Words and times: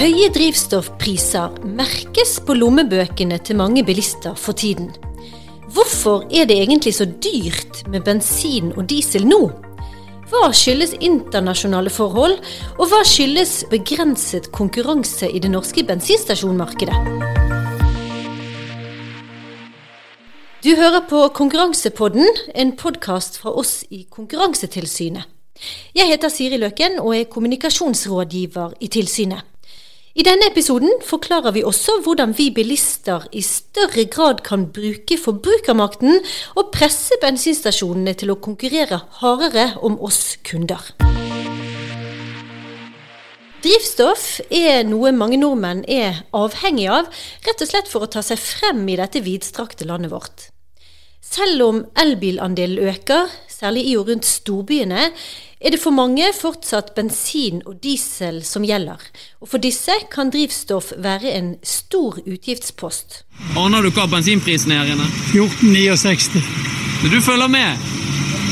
Høye 0.00 0.30
drivstoffpriser 0.32 1.58
merkes 1.76 2.38
på 2.46 2.54
lommebøkene 2.56 3.36
til 3.44 3.58
mange 3.60 3.84
bilister 3.84 4.34
for 4.34 4.56
tiden. 4.56 4.90
Hvorfor 5.70 6.24
er 6.32 6.46
det 6.50 6.56
egentlig 6.56 6.94
så 6.96 7.04
dyrt 7.04 7.84
med 7.88 8.04
bensin 8.06 8.72
og 8.76 8.88
diesel 8.90 9.26
nå? 9.28 9.40
Hva 10.30 10.52
skyldes 10.54 10.94
internasjonale 11.02 11.90
forhold, 11.90 12.36
og 12.78 12.84
hva 12.90 13.00
skyldes 13.06 13.64
begrenset 13.70 14.50
konkurranse 14.54 15.26
i 15.30 15.42
det 15.42 15.50
norske 15.50 15.84
bensinstasjonmarkedet? 15.86 16.96
Du 20.60 20.74
hører 20.76 21.02
på 21.08 21.26
Konkurransepodden, 21.34 22.26
en 22.54 22.72
podkast 22.76 23.38
fra 23.40 23.54
oss 23.56 23.80
i 23.90 24.04
Konkurransetilsynet. 24.10 25.39
Jeg 25.94 26.10
heter 26.10 26.32
Siri 26.32 26.58
Løken 26.60 26.98
og 27.02 27.14
er 27.16 27.30
kommunikasjonsrådgiver 27.30 28.76
i 28.80 28.88
tilsynet. 28.92 29.46
I 30.14 30.24
denne 30.26 30.48
episoden 30.50 30.90
forklarer 31.06 31.54
vi 31.54 31.62
også 31.62 32.00
hvordan 32.02 32.32
vi 32.38 32.48
bilister 32.50 33.28
i 33.32 33.42
større 33.46 34.04
grad 34.10 34.42
kan 34.42 34.66
bruke 34.74 35.18
forbrukermakten 35.18 36.18
og 36.58 36.72
presse 36.74 37.14
bensinstasjonene 37.22 38.16
til 38.18 38.34
å 38.34 38.40
konkurrere 38.42 38.98
hardere 39.20 39.68
om 39.86 40.00
oss 40.02 40.34
kunder. 40.42 40.82
Drivstoff 43.60 44.40
er 44.50 44.86
noe 44.88 45.12
mange 45.12 45.36
nordmenn 45.38 45.84
er 45.84 46.22
avhengig 46.34 46.88
av, 46.90 47.10
rett 47.46 47.62
og 47.62 47.68
slett 47.68 47.90
for 47.92 48.06
å 48.06 48.10
ta 48.10 48.22
seg 48.24 48.40
frem 48.40 48.82
i 48.88 48.96
dette 48.98 49.20
vidstrakte 49.22 49.86
landet 49.86 50.10
vårt. 50.10 50.48
Selv 51.20 51.62
om 51.68 51.82
elbilandelen 52.00 52.80
øker, 52.90 53.28
særlig 53.52 53.84
i 53.92 53.98
og 54.00 54.08
rundt 54.08 54.26
storbyene, 54.26 55.10
er 55.60 55.74
det 55.74 55.80
for 55.82 55.92
mange 55.92 56.24
fortsatt 56.32 56.94
bensin 56.96 57.60
og 57.68 57.82
diesel 57.84 58.40
som 58.48 58.64
gjelder. 58.64 59.02
Og 59.44 59.50
for 59.52 59.60
disse 59.60 59.92
kan 60.12 60.32
drivstoff 60.32 60.94
være 60.96 61.34
en 61.36 61.50
stor 61.62 62.16
utgiftspost. 62.24 63.22
Aner 63.60 63.84
du 63.84 63.92
hva 63.92 64.08
bensinprisen 64.08 64.72
er 64.72 64.84
her 64.84 64.94
inne? 64.94 65.08
1469. 65.36 66.40
Du 67.12 67.20
følger 67.20 67.52
med? 67.52 67.86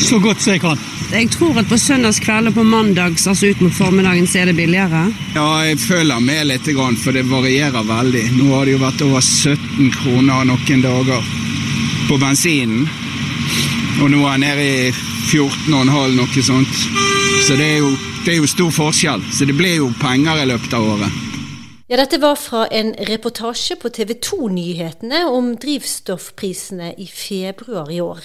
Så 0.04 0.20
godt 0.22 0.44
som 0.44 0.52
jeg 0.52 0.62
kan. 0.62 0.86
Jeg 1.08 1.30
tror 1.32 1.56
at 1.56 1.68
på 1.70 1.78
søndagskveld 1.80 2.50
og 2.50 2.54
på 2.58 2.62
mandags, 2.68 3.24
altså 3.26 3.48
ut 3.48 3.60
mot 3.64 3.72
formiddagen, 3.72 4.26
så 4.28 4.42
er 4.42 4.50
det 4.50 4.58
billigere. 4.60 5.06
Ja, 5.34 5.48
jeg 5.64 5.80
følger 5.80 6.20
med 6.20 6.50
litt, 6.50 6.68
for 7.00 7.16
det 7.16 7.24
varierer 7.30 7.88
veldig. 7.88 8.24
Nå 8.36 8.52
har 8.52 8.68
det 8.68 8.76
jo 8.76 8.84
vært 8.84 9.04
over 9.08 9.24
17 9.24 9.92
kroner 9.96 10.44
noen 10.44 10.84
dager 10.84 11.30
på 12.10 12.20
bensinen. 12.20 12.84
Og 14.02 14.10
nå 14.12 14.20
er 14.26 14.36
jeg 14.36 14.44
nede 14.44 14.68
i 14.68 15.17
14,5, 15.28 16.14
noe 16.16 16.42
sånt. 16.42 16.76
Så 17.44 17.56
det 17.58 17.66
er, 17.66 17.80
jo, 17.82 17.90
det 18.24 18.32
er 18.32 18.38
jo 18.40 18.48
stor 18.48 18.70
forskjell. 18.72 19.24
Så 19.34 19.48
det 19.48 19.56
ble 19.58 19.74
jo 19.76 19.90
penger 20.00 20.40
i 20.40 20.46
løpet 20.48 20.76
av 20.76 20.86
året. 20.94 21.24
Ja, 21.88 21.96
dette 21.96 22.18
var 22.20 22.36
fra 22.36 22.66
en 22.72 22.90
reportasje 23.08 23.78
på 23.80 23.88
TV 23.96 24.12
2-nyhetene 24.24 25.22
om 25.32 25.54
drivstoffprisene 25.60 26.90
i 27.00 27.06
februar 27.08 27.88
i 27.88 28.02
år. 28.04 28.24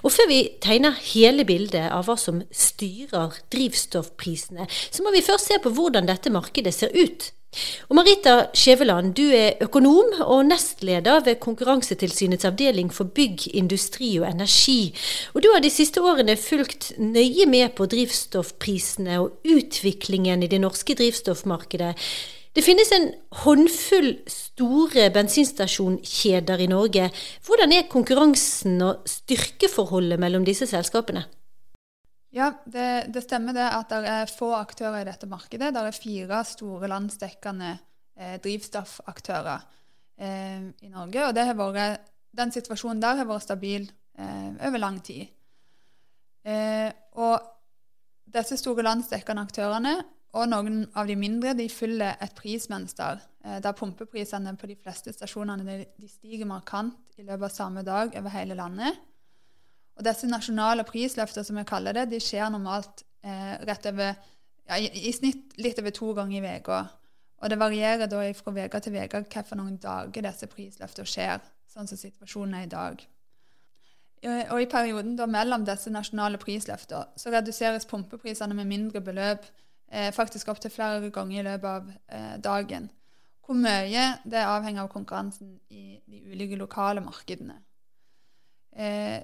Og 0.00 0.14
før 0.14 0.30
vi 0.30 0.38
tegner 0.64 0.96
hele 1.10 1.44
bildet 1.48 1.90
av 1.92 2.08
hva 2.08 2.16
som 2.20 2.40
styrer 2.48 3.36
drivstoffprisene, 3.52 4.64
så 4.68 5.04
må 5.04 5.12
vi 5.12 5.24
først 5.24 5.52
se 5.52 5.60
på 5.60 5.72
hvordan 5.76 6.08
dette 6.08 6.32
markedet 6.32 6.72
ser 6.76 6.96
ut. 6.96 7.32
Og 7.90 7.96
Marita 7.98 8.34
Skjæveland, 8.56 9.12
du 9.18 9.26
er 9.28 9.58
økonom 9.60 10.14
og 10.24 10.44
nestleder 10.48 11.20
ved 11.26 11.40
Konkurransetilsynets 11.42 12.46
avdeling 12.48 12.92
for 12.94 13.04
bygg, 13.04 13.44
industri 13.54 14.14
og 14.22 14.30
energi. 14.30 14.94
Og 15.34 15.44
du 15.44 15.50
har 15.52 15.60
de 15.60 15.70
siste 15.72 16.00
årene 16.00 16.38
fulgt 16.40 16.92
nøye 16.98 17.46
med 17.46 17.74
på 17.76 17.86
drivstoffprisene 17.92 19.20
og 19.20 19.42
utviklingen 19.44 20.42
i 20.42 20.48
det 20.48 20.62
norske 20.64 20.96
drivstoffmarkedet. 20.96 21.92
Det 22.52 22.64
finnes 22.64 22.90
en 22.92 23.06
håndfull 23.44 24.10
store 24.28 25.10
bensinstasjonkjeder 25.12 26.60
i 26.60 26.72
Norge. 26.72 27.06
Hvordan 27.46 27.72
er 27.72 27.88
konkurransen 27.92 28.80
og 28.84 29.08
styrkeforholdet 29.08 30.20
mellom 30.20 30.44
disse 30.44 30.68
selskapene? 30.68 31.24
Ja, 32.32 32.48
det, 32.64 33.12
det, 33.12 33.24
stemmer 33.26 33.52
det 33.52 33.66
at 33.68 33.90
det 33.92 34.08
er 34.08 34.30
få 34.32 34.54
aktører 34.56 35.02
i 35.02 35.08
dette 35.08 35.28
markedet. 35.28 35.72
Det 35.74 35.82
er 35.84 35.96
fire 35.96 36.40
store 36.48 36.88
landsdekkende 36.88 37.74
eh, 38.16 38.38
drivstoffaktører 38.40 39.66
eh, 40.16 40.64
i 40.80 40.88
Norge. 40.88 41.26
Og 41.28 41.74
vært, 41.76 42.08
den 42.32 42.54
situasjonen 42.54 43.02
der 43.04 43.20
har 43.20 43.28
vært 43.28 43.44
stabil 43.44 43.84
eh, 44.16 44.48
over 44.64 44.80
lang 44.80 45.02
tid. 45.04 45.28
Eh, 46.48 46.88
og 47.20 47.36
disse 48.32 48.56
store 48.56 48.86
landsdekkende 48.88 49.44
aktørene 49.44 49.94
og 50.32 50.48
noen 50.48 50.86
av 50.96 51.08
de 51.10 51.18
mindre 51.20 51.52
de 51.58 51.68
følger 51.68 52.16
et 52.16 52.34
prismønster 52.38 53.20
eh, 53.44 53.58
der 53.60 53.76
pumpeprisene 53.76 54.56
på 54.56 54.70
de 54.70 54.78
fleste 54.80 55.12
stasjonene 55.12 55.66
de, 55.68 55.84
de 56.00 56.08
stiger 56.08 56.48
markant 56.48 57.20
i 57.20 57.26
løpet 57.26 57.50
av 57.50 57.52
samme 57.52 57.84
dag 57.84 58.16
over 58.16 58.32
hele 58.32 58.56
landet. 58.56 58.96
Og 59.98 60.04
disse 60.06 60.28
nasjonale 60.28 60.84
prisløfter, 60.88 61.44
som 61.44 61.58
vi 61.60 61.66
kaller 61.68 61.96
det, 61.96 62.08
de 62.12 62.20
skjer 62.22 62.50
normalt 62.52 63.04
eh, 63.24 63.56
rett 63.68 63.86
over 63.90 64.14
ja, 64.14 64.78
i, 64.78 64.88
i, 65.08 65.12
snitt 65.12 65.56
litt 65.60 65.80
over 65.82 65.94
to 65.94 66.12
ganger 66.16 66.38
i 66.40 66.58
uka. 66.58 66.82
Og 67.42 67.50
det 67.50 67.58
varierer 67.58 68.08
da 68.10 68.22
fra 68.38 68.54
uke 68.54 68.80
til 68.80 68.96
uke 68.96 69.24
hvilke 69.24 69.78
dager 69.82 70.28
disse 70.28 70.48
prisløftene 70.50 71.08
skjer, 71.08 71.42
sånn 71.68 71.90
som 71.90 71.98
situasjonen 71.98 72.60
er 72.60 72.68
i 72.68 72.70
dag. 72.72 73.02
Og 74.22 74.60
i 74.62 74.68
perioden 74.70 75.16
da 75.18 75.26
mellom 75.26 75.64
disse 75.66 75.90
nasjonale 75.90 76.38
prisløftene 76.38 77.18
så 77.18 77.32
reduseres 77.34 77.88
pumpeprisene 77.90 78.54
med 78.54 78.70
mindre 78.70 79.02
beløp, 79.02 79.48
eh, 79.90 80.12
faktisk 80.14 80.48
opptil 80.48 80.70
flere 80.70 81.10
ganger 81.10 81.40
i 81.40 81.46
løpet 81.48 81.68
av 81.68 81.90
eh, 81.90 82.36
dagen. 82.38 82.88
Hvor 83.42 83.58
mye 83.58 84.04
det 84.22 84.44
avhenger 84.46 84.84
av 84.84 84.92
konkurransen 84.92 85.56
i 85.74 85.98
de 86.06 86.22
ulike 86.30 86.56
lokale 86.56 87.02
markedene. 87.02 87.58
Eh, 88.70 89.18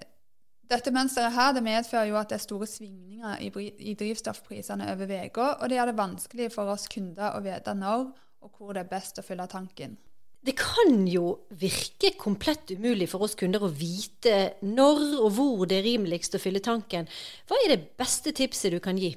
dette 0.69 0.93
mønsteret 0.93 1.33
her 1.33 1.55
det 1.57 1.65
medfører 1.65 2.11
jo 2.11 2.19
at 2.21 2.31
det 2.31 2.39
er 2.39 2.45
store 2.45 2.67
svingninger 2.69 3.41
i, 3.45 3.69
i 3.91 3.95
drivstoffprisene 3.99 4.91
over 4.93 5.15
uka, 5.27 5.47
og 5.59 5.69
det 5.69 5.79
gjør 5.79 5.93
det 5.93 6.01
vanskelig 6.01 6.51
for 6.55 6.75
oss 6.75 6.89
kunder 6.93 7.37
å 7.37 7.45
vite 7.45 7.75
når 7.77 8.11
og 8.45 8.53
hvor 8.55 8.75
det 8.77 8.85
er 8.85 8.93
best 8.93 9.19
å 9.19 9.25
fylle 9.27 9.49
tanken. 9.51 9.97
Det 10.39 10.55
kan 10.55 11.03
jo 11.11 11.33
virke 11.59 12.13
komplett 12.17 12.71
umulig 12.71 13.09
for 13.11 13.27
oss 13.27 13.35
kunder 13.37 13.65
å 13.67 13.73
vite 13.75 14.61
når 14.63 15.01
og 15.19 15.33
hvor 15.35 15.65
det 15.67 15.81
er 15.81 15.89
rimeligst 15.89 16.37
å 16.39 16.43
fylle 16.43 16.63
tanken. 16.63 17.09
Hva 17.49 17.59
er 17.65 17.75
det 17.75 17.97
beste 17.99 18.33
tipset 18.37 18.73
du 18.73 18.79
kan 18.81 19.01
gi? 19.01 19.11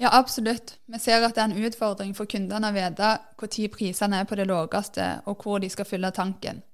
Ja, 0.00 0.10
absolutt. 0.10 0.78
Vi 0.90 0.98
ser 0.98 1.22
at 1.22 1.36
det 1.36 1.44
er 1.44 1.52
en 1.52 1.66
utfordring 1.68 2.14
for 2.16 2.26
kundene 2.26 2.72
å 2.72 2.74
vite 2.74 3.10
når 3.38 3.74
prisene 3.76 4.22
er 4.22 4.26
på 4.26 4.38
det 4.40 4.48
laveste, 4.50 5.20
og 5.30 5.44
hvor 5.44 5.60
de 5.62 5.70
skal 5.70 5.86
fylle 5.86 6.10
tanken. 6.10 6.64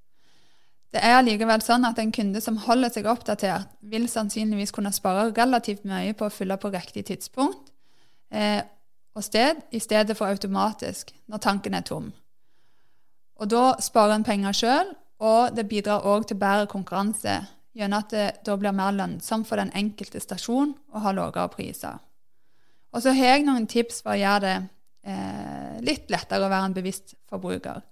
Det 0.90 1.02
er 1.06 1.20
likevel 1.22 1.62
sånn 1.62 1.86
at 1.86 2.00
en 2.02 2.10
kunde 2.10 2.40
som 2.42 2.58
holder 2.64 2.90
seg 2.90 3.06
oppdatert, 3.06 3.68
vil 3.80 4.08
sannsynligvis 4.10 4.72
kunne 4.74 4.90
spare 4.94 5.28
relativt 5.30 5.84
mye 5.86 6.16
på 6.18 6.26
å 6.26 6.34
fylle 6.34 6.56
på 6.58 6.72
riktig 6.72 7.06
tidspunkt 7.12 7.70
eh, 8.34 8.62
og 9.14 9.22
sted, 9.26 9.62
i 9.70 9.80
stedet 9.82 10.16
for 10.18 10.30
automatisk 10.30 11.12
når 11.30 11.42
tanken 11.46 11.76
er 11.78 11.86
tom. 11.86 12.10
Og 13.40 13.48
Da 13.48 13.76
sparer 13.80 14.18
en 14.18 14.26
penger 14.26 14.56
sjøl, 14.56 14.92
og 15.20 15.56
det 15.56 15.68
bidrar 15.68 16.06
òg 16.08 16.26
til 16.28 16.38
bedre 16.40 16.66
konkurranse 16.70 17.38
gjennom 17.76 18.02
at 18.02 18.10
det 18.10 18.26
da 18.46 18.56
blir 18.58 18.74
mer 18.74 18.94
lønnsomt 18.96 19.46
for 19.48 19.60
den 19.60 19.70
enkelte 19.76 20.20
stasjon 20.20 20.74
å 20.92 21.02
ha 21.04 21.12
lavere 21.14 21.48
priser. 21.52 21.98
Og 22.90 23.04
så 23.04 23.14
har 23.14 23.36
jeg 23.36 23.46
noen 23.46 23.68
tips 23.70 24.02
for 24.02 24.16
å 24.16 24.18
gjøre 24.18 24.42
det 24.42 24.56
eh, 25.06 25.76
litt 25.86 26.10
lettere 26.10 26.46
å 26.46 26.50
være 26.50 26.70
en 26.70 26.76
bevisst 26.76 27.14
forbruker. 27.30 27.84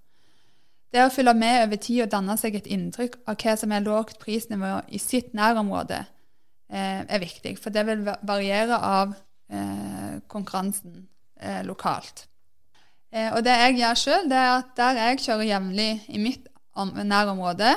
Det 0.89 1.03
å 1.05 1.11
følge 1.13 1.35
med 1.37 1.63
over 1.67 1.77
tid 1.81 2.03
og 2.05 2.13
danne 2.13 2.35
seg 2.41 2.55
et 2.57 2.69
inntrykk 2.69 3.19
av 3.29 3.37
hva 3.37 3.53
som 3.61 3.73
er 3.75 3.85
lågt 3.85 4.17
prisnivå 4.21 4.79
i 4.89 5.01
sitt 5.01 5.35
nærområde, 5.37 5.99
eh, 6.69 7.03
er 7.05 7.21
viktig. 7.21 7.59
For 7.61 7.69
det 7.69 7.85
vil 7.85 8.01
variere 8.25 8.79
av 8.81 9.13
eh, 9.51 10.17
konkurransen 10.27 11.03
eh, 11.37 11.61
lokalt. 11.67 12.25
Eh, 13.13 13.29
og 13.35 13.43
det 13.45 13.53
jeg 13.53 13.77
gjør 13.83 14.01
sjøl, 14.01 14.33
er 14.33 14.49
at 14.55 14.73
der 14.77 15.03
jeg 15.03 15.21
kjører 15.27 15.51
jevnlig 15.51 15.91
i 16.09 16.21
mitt 16.21 16.49
nærområde, 16.75 17.75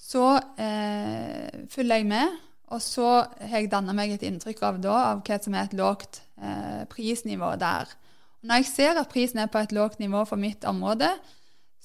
så 0.00 0.36
eh, 0.60 1.68
følger 1.72 2.00
jeg 2.00 2.08
med. 2.08 2.42
Og 2.72 2.82
så 2.82 3.08
har 3.46 3.60
jeg 3.60 3.70
danna 3.70 3.92
meg 3.94 4.16
et 4.16 4.24
inntrykk 4.26 4.62
av, 4.66 4.78
da, 4.82 4.96
av 5.12 5.22
hva 5.26 5.38
som 5.42 5.54
er 5.54 5.68
et 5.68 5.76
lågt 5.76 6.22
eh, 6.40 6.82
prisnivå 6.90 7.52
der. 7.60 7.92
Og 8.40 8.48
når 8.48 8.62
jeg 8.62 8.72
ser 8.72 8.98
at 9.00 9.12
prisen 9.12 9.44
er 9.44 9.50
på 9.52 9.60
et 9.60 9.74
lågt 9.76 10.00
nivå 10.02 10.24
for 10.26 10.40
mitt 10.40 10.64
område, 10.66 11.12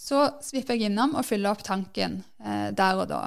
så 0.01 0.31
svipper 0.41 0.79
jeg 0.79 0.89
innom 0.89 1.13
og 1.19 1.27
fyller 1.27 1.53
opp 1.53 1.61
tanken 1.65 2.23
eh, 2.41 2.71
der 2.73 3.03
og 3.03 3.09
da. 3.11 3.21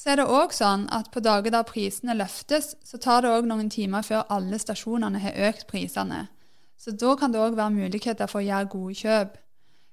Så 0.00 0.14
er 0.14 0.20
det 0.22 0.30
òg 0.32 0.54
sånn 0.56 0.86
at 0.96 1.10
på 1.12 1.20
dager 1.20 1.52
der 1.52 1.66
prisene 1.68 2.16
løftes, 2.16 2.72
så 2.80 2.96
tar 2.96 3.20
det 3.20 3.32
òg 3.34 3.48
noen 3.48 3.68
timer 3.68 4.06
før 4.06 4.24
alle 4.32 4.56
stasjonene 4.56 5.20
har 5.20 5.36
økt 5.50 5.66
prisene. 5.68 6.22
Så 6.80 6.94
da 6.96 7.12
kan 7.20 7.34
det 7.34 7.42
òg 7.44 7.58
være 7.58 7.74
muligheter 7.74 8.30
for 8.30 8.40
å 8.40 8.46
gjøre 8.46 8.70
gode 8.72 8.96
kjøp. 9.02 9.34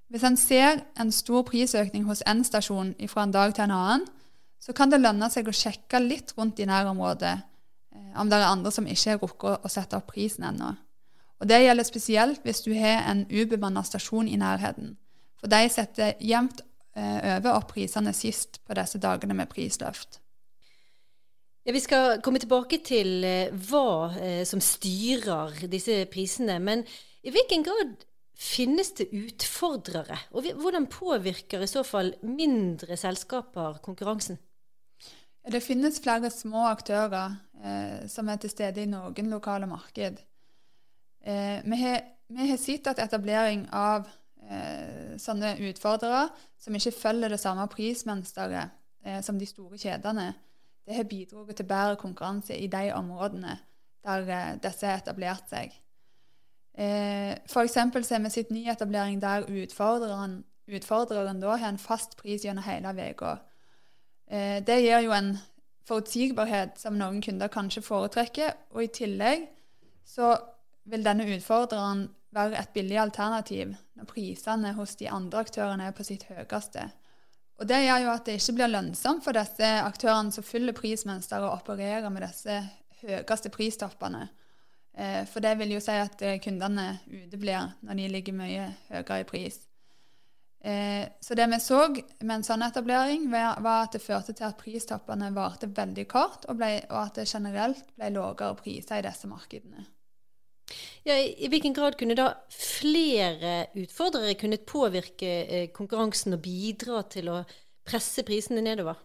Hvis 0.08 0.24
en 0.24 0.38
ser 0.40 0.86
en 0.96 1.12
stor 1.12 1.44
prisøkning 1.50 2.06
hos 2.08 2.24
én 2.24 2.46
stasjon 2.48 2.94
fra 3.12 3.26
en 3.28 3.34
dag 3.36 3.52
til 3.52 3.66
en 3.66 3.74
annen, 3.76 4.06
så 4.64 4.72
kan 4.74 4.88
det 4.92 5.02
lønne 5.02 5.28
seg 5.30 5.50
å 5.52 5.56
sjekke 5.56 6.00
litt 6.00 6.32
rundt 6.38 6.62
i 6.64 6.68
nærområdet 6.70 7.34
eh, 7.36 8.14
om 8.16 8.32
det 8.32 8.40
er 8.40 8.48
andre 8.48 8.72
som 8.72 8.88
ikke 8.88 9.12
har 9.12 9.20
rukket 9.20 9.68
å 9.68 9.72
sette 9.72 10.00
opp 10.00 10.08
prisen 10.14 10.48
ennå. 10.48 10.72
Og 11.44 11.52
Det 11.52 11.60
gjelder 11.62 11.86
spesielt 11.86 12.48
hvis 12.48 12.64
du 12.64 12.72
har 12.80 13.04
en 13.12 13.26
ubemanna 13.28 13.84
stasjon 13.84 14.32
i 14.32 14.40
nærheten. 14.40 14.96
For 15.38 15.52
de 15.52 15.68
setter 15.70 16.16
jevnt 16.24 16.64
eh, 16.98 17.38
over 17.38 17.60
opp 17.60 17.74
prisene 17.76 18.14
sist 18.16 18.62
på 18.66 18.78
disse 18.78 19.02
dagene 19.02 19.38
med 19.38 19.52
prisløft. 19.52 20.20
Ja, 21.68 21.74
Vi 21.76 21.84
skal 21.84 22.22
komme 22.24 22.40
tilbake 22.40 22.80
til 22.86 23.24
eh, 23.28 23.54
hva 23.70 24.14
eh, 24.16 24.44
som 24.48 24.62
styrer 24.64 25.68
disse 25.68 26.06
prisene. 26.12 26.60
Men 26.64 26.86
i 27.28 27.34
hvilken 27.34 27.66
grad 27.68 28.06
finnes 28.38 28.94
det 28.98 29.10
utfordrere? 29.12 30.20
Og 30.32 30.48
hvordan 30.62 30.88
påvirker 30.88 31.64
i 31.64 31.70
så 31.70 31.84
fall 31.84 32.14
mindre 32.22 32.98
selskaper 32.98 33.82
konkurransen? 33.84 34.38
Det 35.48 35.64
finnes 35.64 36.00
flere 36.04 36.30
små 36.32 36.66
aktører 36.68 37.38
eh, 37.64 38.08
som 38.12 38.28
er 38.28 38.40
til 38.42 38.52
stede 38.52 38.84
i 38.84 38.90
noen 38.90 39.32
lokale 39.32 39.68
marked. 39.70 40.20
Eh, 41.24 41.60
vi, 41.64 41.82
har, 41.84 42.02
vi 42.32 42.50
har 42.52 42.60
sett 42.60 42.88
at 42.92 43.00
etablering 43.04 43.66
av 43.72 44.08
eh, 44.50 45.16
sånne 45.22 45.56
utfordrere 45.70 46.28
som 46.60 46.76
ikke 46.76 46.96
følger 46.96 47.34
det 47.34 47.40
samme 47.42 47.68
prismønsteret 47.72 48.76
eh, 49.06 49.22
som 49.24 49.40
de 49.40 49.48
store 49.50 49.78
kjedene, 49.78 50.34
det 50.88 50.96
har 50.96 51.04
bidratt 51.04 51.56
til 51.56 51.68
bedre 51.68 51.96
konkurranse 52.00 52.56
i 52.56 52.68
de 52.72 52.92
områdene 52.96 53.58
der 54.08 54.30
eh, 54.32 54.56
disse 54.64 54.88
har 54.88 55.02
etablert 55.02 55.50
seg. 55.52 55.74
Eh, 56.78 57.36
så 57.48 57.60
har 57.60 58.24
vi 58.24 58.30
sett 58.30 58.52
nyetablering 58.52 59.22
der 59.22 59.48
utfordreren, 59.50 60.44
utfordreren 60.68 61.42
da 61.42 61.56
har 61.56 61.70
en 61.70 61.78
fast 61.82 62.18
pris 62.18 62.46
gjennom 62.46 62.64
hele 62.64 63.12
uka. 63.12 63.38
Eh, 64.28 64.64
det 64.64 64.82
gir 64.84 65.00
jo 65.00 65.12
en 65.12 65.38
forutsigbarhet 65.88 66.80
som 66.80 66.98
noen 67.00 67.22
kunder 67.22 67.48
kanskje 67.48 67.82
foretrekker, 67.82 68.52
og 68.72 68.84
i 68.84 68.88
tillegg 68.88 69.48
så 70.06 70.36
vil 70.88 71.04
denne 71.04 71.28
utfordreren 71.36 72.08
være 72.36 72.60
et 72.60 72.74
billig 72.76 72.98
alternativ 73.02 73.76
når 73.98 74.10
prisene 74.10 74.74
hos 74.78 74.96
de 75.00 75.10
andre 75.10 75.44
aktørene 75.46 75.88
er 75.88 75.96
på 75.96 76.06
sitt 76.08 76.28
høyeste. 76.30 76.90
Og 77.58 77.68
Det 77.68 77.80
gjør 77.84 78.04
jo 78.04 78.10
at 78.14 78.26
det 78.26 78.36
ikke 78.38 78.58
blir 78.60 78.74
lønnsomt 78.74 79.24
for 79.26 79.38
disse 79.38 79.70
aktørene 79.82 80.34
som 80.34 80.46
følger 80.46 80.78
prismønsteret 80.78 81.48
og 81.48 81.56
opererer 81.58 82.10
med 82.14 82.28
disse 82.28 82.60
høyeste 83.02 83.50
pristoppene. 83.54 84.28
Eh, 84.94 85.24
For 85.26 85.42
det 85.42 85.56
vil 85.58 85.74
jo 85.76 85.82
si 85.82 85.96
at 85.98 86.22
eh, 86.22 86.40
kundene 86.42 87.00
uteblir 87.08 87.74
når 87.82 88.00
de 88.00 88.12
ligger 88.14 88.38
mye 88.38 88.70
høyere 88.92 89.20
i 89.24 89.28
pris. 89.30 89.60
Eh, 90.62 91.10
Så 91.22 91.36
det 91.36 91.50
vi 91.50 91.60
så 91.60 91.82
med 92.22 92.36
en 92.36 92.46
sånn 92.46 92.66
etablering, 92.66 93.30
var 93.32 93.58
at 93.84 93.98
det 93.98 94.06
førte 94.06 94.34
til 94.34 94.50
at 94.50 94.58
pristoppene 94.62 95.34
varte 95.34 95.70
veldig 95.70 96.08
kort, 96.08 96.46
og, 96.50 96.58
ble, 96.58 96.82
og 96.90 97.06
at 97.08 97.22
det 97.22 97.30
generelt 97.30 97.86
ble 97.96 98.10
lavere 98.14 98.56
priser 98.58 99.02
i 99.02 99.06
disse 99.06 99.30
markedene. 99.30 99.86
Ja, 101.08 101.16
i, 101.16 101.48
hvilken 101.48 101.74
grad 101.74 101.96
kunne 102.00 102.18
da 102.18 102.32
flere 102.52 103.68
utfordrere 103.80 104.36
kunnet 104.40 104.66
påvirke 104.68 105.30
eh, 105.46 105.68
konkurransen 105.76 106.36
og 106.36 106.42
bidra 106.44 107.04
til 107.12 107.32
å 107.32 107.42
presse 107.88 108.26
prisene 108.28 108.64
nedover? 108.66 109.00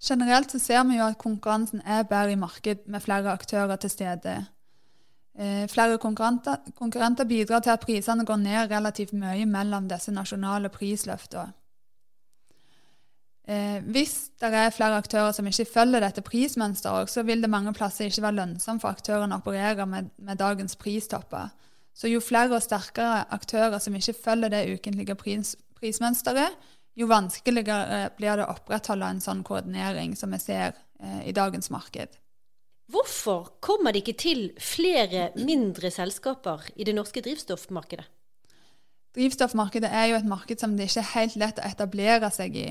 Generelt 0.00 0.54
så 0.54 0.60
ser 0.62 0.84
vi 0.88 0.96
jo 0.96 1.08
at 1.08 1.18
konkurransen 1.18 1.82
er 1.84 2.06
bedre 2.08 2.32
i 2.36 2.40
marked 2.40 2.86
med 2.86 3.02
flere 3.04 3.34
aktører 3.34 3.76
til 3.82 3.92
stede. 3.92 4.36
Eh, 5.38 5.66
flere 5.70 5.98
konkurrenter, 5.98 6.56
konkurrenter 6.78 7.28
bidrar 7.28 7.60
til 7.62 7.74
at 7.74 7.84
prisene 7.84 8.24
går 8.26 8.40
ned 8.42 8.70
relativt 8.72 9.12
mye 9.12 9.46
mellom 9.46 9.88
disse 9.90 10.14
nasjonale 10.14 10.70
prisløftene. 10.72 11.52
Eh, 13.48 13.78
hvis 13.88 14.28
det 14.40 14.50
er 14.52 14.74
flere 14.76 14.98
aktører 15.00 15.32
som 15.32 15.46
ikke 15.48 15.64
følger 15.70 16.04
dette 16.04 16.20
prismønsteret, 16.24 17.08
så 17.08 17.24
vil 17.24 17.40
det 17.40 17.48
mange 17.48 17.72
plasser 17.72 18.10
ikke 18.10 18.26
være 18.26 18.36
lønnsomt 18.42 18.82
for 18.84 18.92
aktørene 18.92 19.38
å 19.38 19.40
operere 19.40 19.86
med, 19.88 20.10
med 20.20 20.36
dagens 20.40 20.76
pristopper. 20.76 21.48
Så 21.96 22.10
jo 22.12 22.20
flere 22.20 22.58
og 22.58 22.62
sterkere 22.62 23.24
aktører 23.34 23.80
som 23.82 23.96
ikke 23.96 24.14
følger 24.20 24.52
det 24.52 24.66
ukentlige 24.76 25.16
pris, 25.18 25.54
prismønsteret, 25.80 26.58
jo 26.98 27.06
vanskeligere 27.08 28.08
blir 28.18 28.36
det 28.36 28.44
å 28.44 28.54
opprettholde 28.56 29.08
en 29.14 29.22
sånn 29.22 29.44
koordinering 29.46 30.16
som 30.18 30.34
vi 30.34 30.40
ser 30.42 30.74
eh, 31.00 31.22
i 31.30 31.32
dagens 31.32 31.70
marked. 31.72 32.18
Hvorfor 32.88 33.52
kommer 33.64 33.92
det 33.92 34.02
ikke 34.02 34.18
til 34.20 34.42
flere 34.60 35.30
mindre 35.36 35.90
selskaper 35.92 36.66
i 36.76 36.84
det 36.88 36.94
norske 36.96 37.22
drivstoffmarkedet? 37.24 38.06
Drivstoffmarkedet 39.16 39.88
er 39.88 40.10
jo 40.10 40.18
et 40.18 40.28
marked 40.28 40.60
som 40.60 40.76
det 40.76 40.88
ikke 40.88 41.02
er 41.02 41.12
helt 41.14 41.36
lett 41.40 41.60
å 41.62 41.66
etablere 41.68 42.30
seg 42.34 42.56
i. 42.60 42.68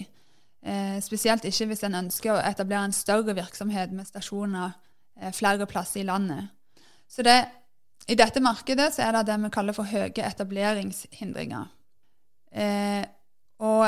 Eh, 0.65 0.97
spesielt 1.05 1.45
ikke 1.45 1.69
hvis 1.69 1.83
en 1.85 1.99
ønsker 2.01 2.33
å 2.33 2.41
etablere 2.41 2.89
en 2.89 2.95
større 2.95 3.35
virksomhet 3.37 3.93
med 3.93 4.07
stasjoner 4.09 4.73
eh, 5.19 5.31
flere 5.35 5.67
plasser 5.69 6.01
i 6.01 6.07
landet. 6.07 6.49
Så 7.07 7.23
det, 7.23 7.37
I 8.07 8.17
dette 8.17 8.41
markedet 8.43 8.89
så 8.95 9.05
er 9.05 9.15
det 9.15 9.27
det 9.29 9.37
vi 9.43 9.53
kaller 9.53 9.77
for 9.77 9.87
høye 9.87 10.25
etableringshindringer. 10.25 11.69
Eh, 12.51 13.05
og 13.63 13.87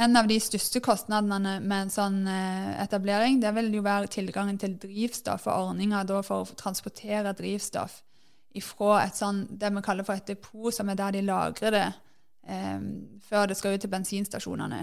en 0.00 0.16
av 0.16 0.28
de 0.28 0.36
største 0.40 0.80
kostnadene 0.80 1.58
med 1.60 1.86
en 1.86 1.92
sånn 1.92 2.20
eh, 2.30 2.76
etablering, 2.82 3.40
det 3.42 3.52
vil 3.56 3.72
jo 3.74 3.82
være 3.84 4.10
tilgangen 4.12 4.58
til 4.60 4.78
drivstoff 4.80 5.46
og 5.46 5.70
ordninger 5.70 6.06
da 6.08 6.20
for 6.26 6.44
å 6.44 6.58
transportere 6.58 7.34
drivstoff 7.36 8.00
ifra 8.58 9.04
et 9.04 9.18
sånn, 9.18 9.44
det 9.50 9.70
vi 9.70 9.82
kaller 9.84 10.06
for 10.06 10.18
et 10.18 10.26
depot, 10.26 10.72
som 10.74 10.88
er 10.90 10.98
der 10.98 11.14
de 11.14 11.26
lagrer 11.26 11.76
det 11.76 11.88
eh, 12.48 12.80
før 13.28 13.50
det 13.50 13.58
skal 13.58 13.76
ut 13.76 13.84
til 13.84 13.92
bensinstasjonene. 13.92 14.80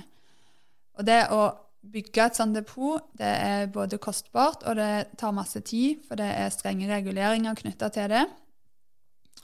Og 0.98 1.06
det 1.06 1.22
å 1.34 1.42
bygge 1.88 2.26
et 2.26 2.38
sånt 2.38 2.56
depot, 2.58 3.06
det 3.18 3.28
er 3.28 3.70
både 3.72 4.00
kostbart, 4.02 4.66
og 4.68 4.76
det 4.80 5.18
tar 5.20 5.36
masse 5.36 5.62
tid, 5.66 6.02
for 6.08 6.20
det 6.20 6.28
er 6.28 6.54
strenge 6.54 6.90
reguleringer 6.90 7.58
knytta 7.58 7.90
til 7.94 8.10
det. 8.12 8.26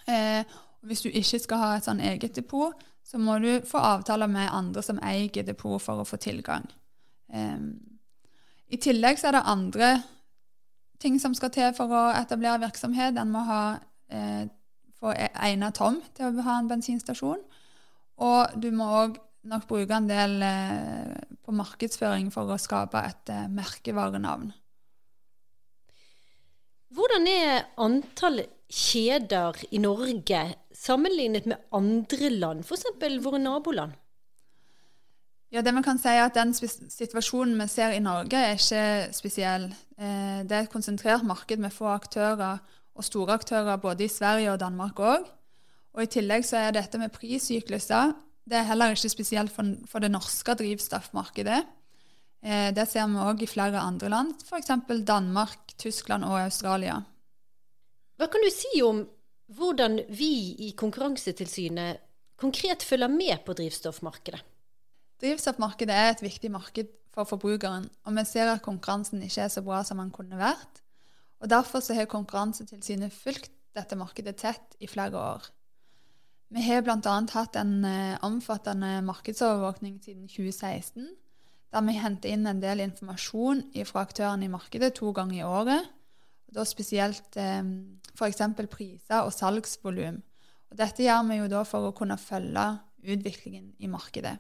Eh, 0.10 0.56
hvis 0.84 1.06
du 1.06 1.10
ikke 1.10 1.40
skal 1.40 1.62
ha 1.62 1.70
et 1.78 1.88
sånn 1.88 2.02
eget 2.04 2.36
depot, 2.36 2.74
så 3.04 3.20
må 3.20 3.38
du 3.40 3.62
få 3.68 3.80
avtaler 3.84 4.28
med 4.32 4.52
andre 4.52 4.84
som 4.84 5.00
eier 5.04 5.46
depot 5.46 5.82
for 5.82 6.02
å 6.02 6.08
få 6.08 6.18
tilgang. 6.18 6.66
Eh, 7.34 7.60
I 8.74 8.80
tillegg 8.82 9.20
så 9.20 9.30
er 9.30 9.38
det 9.38 9.46
andre 9.46 9.94
ting 11.04 11.20
som 11.20 11.36
skal 11.36 11.52
til 11.54 11.74
for 11.78 11.92
å 11.92 12.04
etablere 12.16 12.62
virksomhet. 12.64 13.18
En 13.20 13.32
må 13.32 13.44
ha, 13.48 13.80
eh, 14.10 14.48
få 15.00 15.14
egnet 15.16 15.76
tom 15.76 16.02
til 16.16 16.26
å 16.32 16.42
ha 16.48 16.60
en 16.60 16.70
bensinstasjon. 16.70 17.44
Og 18.18 18.60
du 18.62 18.72
må 18.72 18.88
òg 19.04 19.18
nok 19.50 19.68
bruke 19.68 19.96
en 19.98 20.10
del 20.10 20.38
eh, 20.46 21.16
på 21.44 21.56
markedsføring 21.56 22.30
for 22.34 22.52
å 22.52 22.60
skape 22.62 23.02
et 23.04 23.32
eh, 23.34 23.48
merkevarenavn. 23.52 24.52
Hvordan 26.94 27.26
er 27.28 27.66
antall 27.82 28.44
kjeder 28.70 29.58
i 29.74 29.82
Norge 29.82 30.44
sammenlignet 30.78 31.48
med 31.50 31.62
andre 31.74 32.30
land, 32.30 32.64
f.eks. 32.66 32.86
våre 33.24 33.42
naboland? 33.42 33.98
Ja, 35.54 35.62
det 35.62 35.74
man 35.74 35.86
kan 35.86 36.00
si 36.02 36.10
er 36.10 36.24
at 36.26 36.34
Den 36.34 36.54
situasjonen 36.54 37.60
vi 37.60 37.68
ser 37.70 37.94
i 37.94 38.02
Norge, 38.02 38.38
er 38.38 38.58
ikke 38.58 39.14
spesiell. 39.14 39.68
Eh, 39.98 40.42
det 40.48 40.56
er 40.56 40.66
et 40.66 40.74
konsentrert 40.74 41.26
marked 41.26 41.62
med 41.62 41.74
få 41.74 41.92
aktører 41.94 42.62
og 42.94 43.06
store 43.06 43.36
aktører 43.38 43.82
både 43.82 44.06
i 44.06 44.12
Sverige 44.12 44.54
og 44.54 44.62
Danmark 44.62 45.00
òg. 45.02 45.28
Og 45.94 46.06
I 46.06 46.10
tillegg 46.10 46.46
så 46.46 46.58
er 46.58 46.74
dette 46.74 46.98
med 46.98 47.14
prissykluser 47.14 48.14
det 48.50 48.60
er 48.60 48.68
heller 48.68 48.94
ikke 48.94 49.12
spesielt 49.12 49.54
for, 49.54 49.76
for 49.88 50.04
det 50.04 50.12
norske 50.12 50.56
drivstoffmarkedet. 50.60 51.62
Eh, 52.44 52.70
det 52.76 52.86
ser 52.92 53.08
vi 53.08 53.24
òg 53.24 53.44
i 53.44 53.50
flere 53.50 53.80
andre 53.80 54.12
land, 54.12 54.44
f.eks. 54.44 54.74
Danmark, 55.08 55.76
Tyskland 55.80 56.28
og 56.28 56.42
Australia. 56.42 57.00
Hva 58.20 58.30
kan 58.30 58.44
du 58.44 58.52
si 58.54 58.82
om 58.86 59.06
hvordan 59.54 60.02
vi 60.12 60.56
i 60.68 60.74
Konkurransetilsynet 60.78 62.04
konkret 62.40 62.84
følger 62.84 63.12
med 63.12 63.46
på 63.46 63.56
drivstoffmarkedet? 63.58 64.44
Drivstoffmarkedet 65.24 65.96
er 65.96 66.12
et 66.12 66.24
viktig 66.24 66.52
marked 66.52 66.92
for 67.14 67.30
forbrukeren, 67.30 67.86
og 68.04 68.16
vi 68.18 68.24
ser 68.28 68.50
at 68.52 68.64
konkurransen 68.66 69.22
ikke 69.24 69.46
er 69.46 69.52
så 69.54 69.62
bra 69.64 69.84
som 69.88 70.02
den 70.02 70.12
kunne 70.12 70.40
vært. 70.40 70.82
Og 71.44 71.50
Derfor 71.52 71.84
så 71.84 71.96
har 71.96 72.08
Konkurransetilsynet 72.12 73.14
fulgt 73.14 73.52
dette 73.76 73.98
markedet 74.00 74.38
tett 74.40 74.78
i 74.80 74.88
flere 74.88 75.20
år. 75.20 75.48
Vi 76.54 76.62
har 76.62 76.84
bl.a. 76.86 77.14
hatt 77.34 77.56
en 77.58 77.86
eh, 77.88 78.20
omfattende 78.22 79.00
markedsovervåkning 79.08 79.96
siden 80.04 80.28
2016, 80.30 81.08
der 81.74 81.86
vi 81.88 81.96
henter 81.98 82.30
inn 82.30 82.46
en 82.46 82.60
del 82.62 82.84
informasjon 82.84 83.64
fra 83.90 84.04
aktørene 84.06 84.46
i 84.46 84.52
markedet 84.54 84.92
to 85.00 85.10
ganger 85.18 85.40
i 85.40 85.48
året. 85.48 85.88
Og 86.46 86.60
da 86.60 86.66
spesielt 86.70 87.40
eh, 87.42 87.64
f.eks. 88.14 88.44
priser 88.70 89.24
og 89.24 89.34
salgsvolum. 89.34 90.20
Dette 90.78 91.06
gjør 91.06 91.26
vi 91.32 91.40
jo 91.40 91.48
da 91.56 91.64
for 91.66 91.90
å 91.90 91.96
kunne 91.98 92.20
følge 92.22 92.68
utviklingen 93.02 93.74
i 93.82 93.90
markedet. 93.90 94.36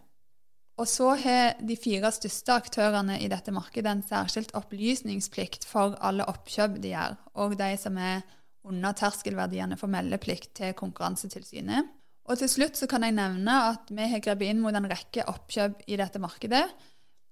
Og 0.78 0.86
så 0.90 1.16
har 1.18 1.58
de 1.66 1.78
fire 1.78 2.14
største 2.14 2.54
aktørene 2.54 3.18
i 3.26 3.32
dette 3.34 3.54
markedet 3.54 3.90
en 3.90 4.06
særskilt 4.06 4.54
opplysningsplikt 4.58 5.66
for 5.70 5.98
alle 6.02 6.30
oppkjøp 6.30 6.78
de 6.82 6.94
gjør, 6.94 7.18
og 7.42 7.58
de 7.58 7.74
som 7.82 7.98
er 7.98 8.22
under 8.70 8.94
terskelverdiene 8.98 9.78
for 9.82 9.90
meldeplikt 9.90 10.54
til 10.62 10.78
Konkurransetilsynet. 10.78 11.90
Og 12.24 12.40
til 12.40 12.48
slutt 12.48 12.80
så 12.80 12.88
kan 12.88 13.04
jeg 13.04 13.16
nevne 13.18 13.56
at 13.74 13.90
vi 13.92 14.06
har 14.08 14.22
grepet 14.24 14.54
inn 14.54 14.62
mot 14.64 14.76
en 14.76 14.88
rekke 14.88 15.26
oppkjøp 15.28 15.84
i 15.92 15.98
dette 16.00 16.22
markedet, 16.24 16.64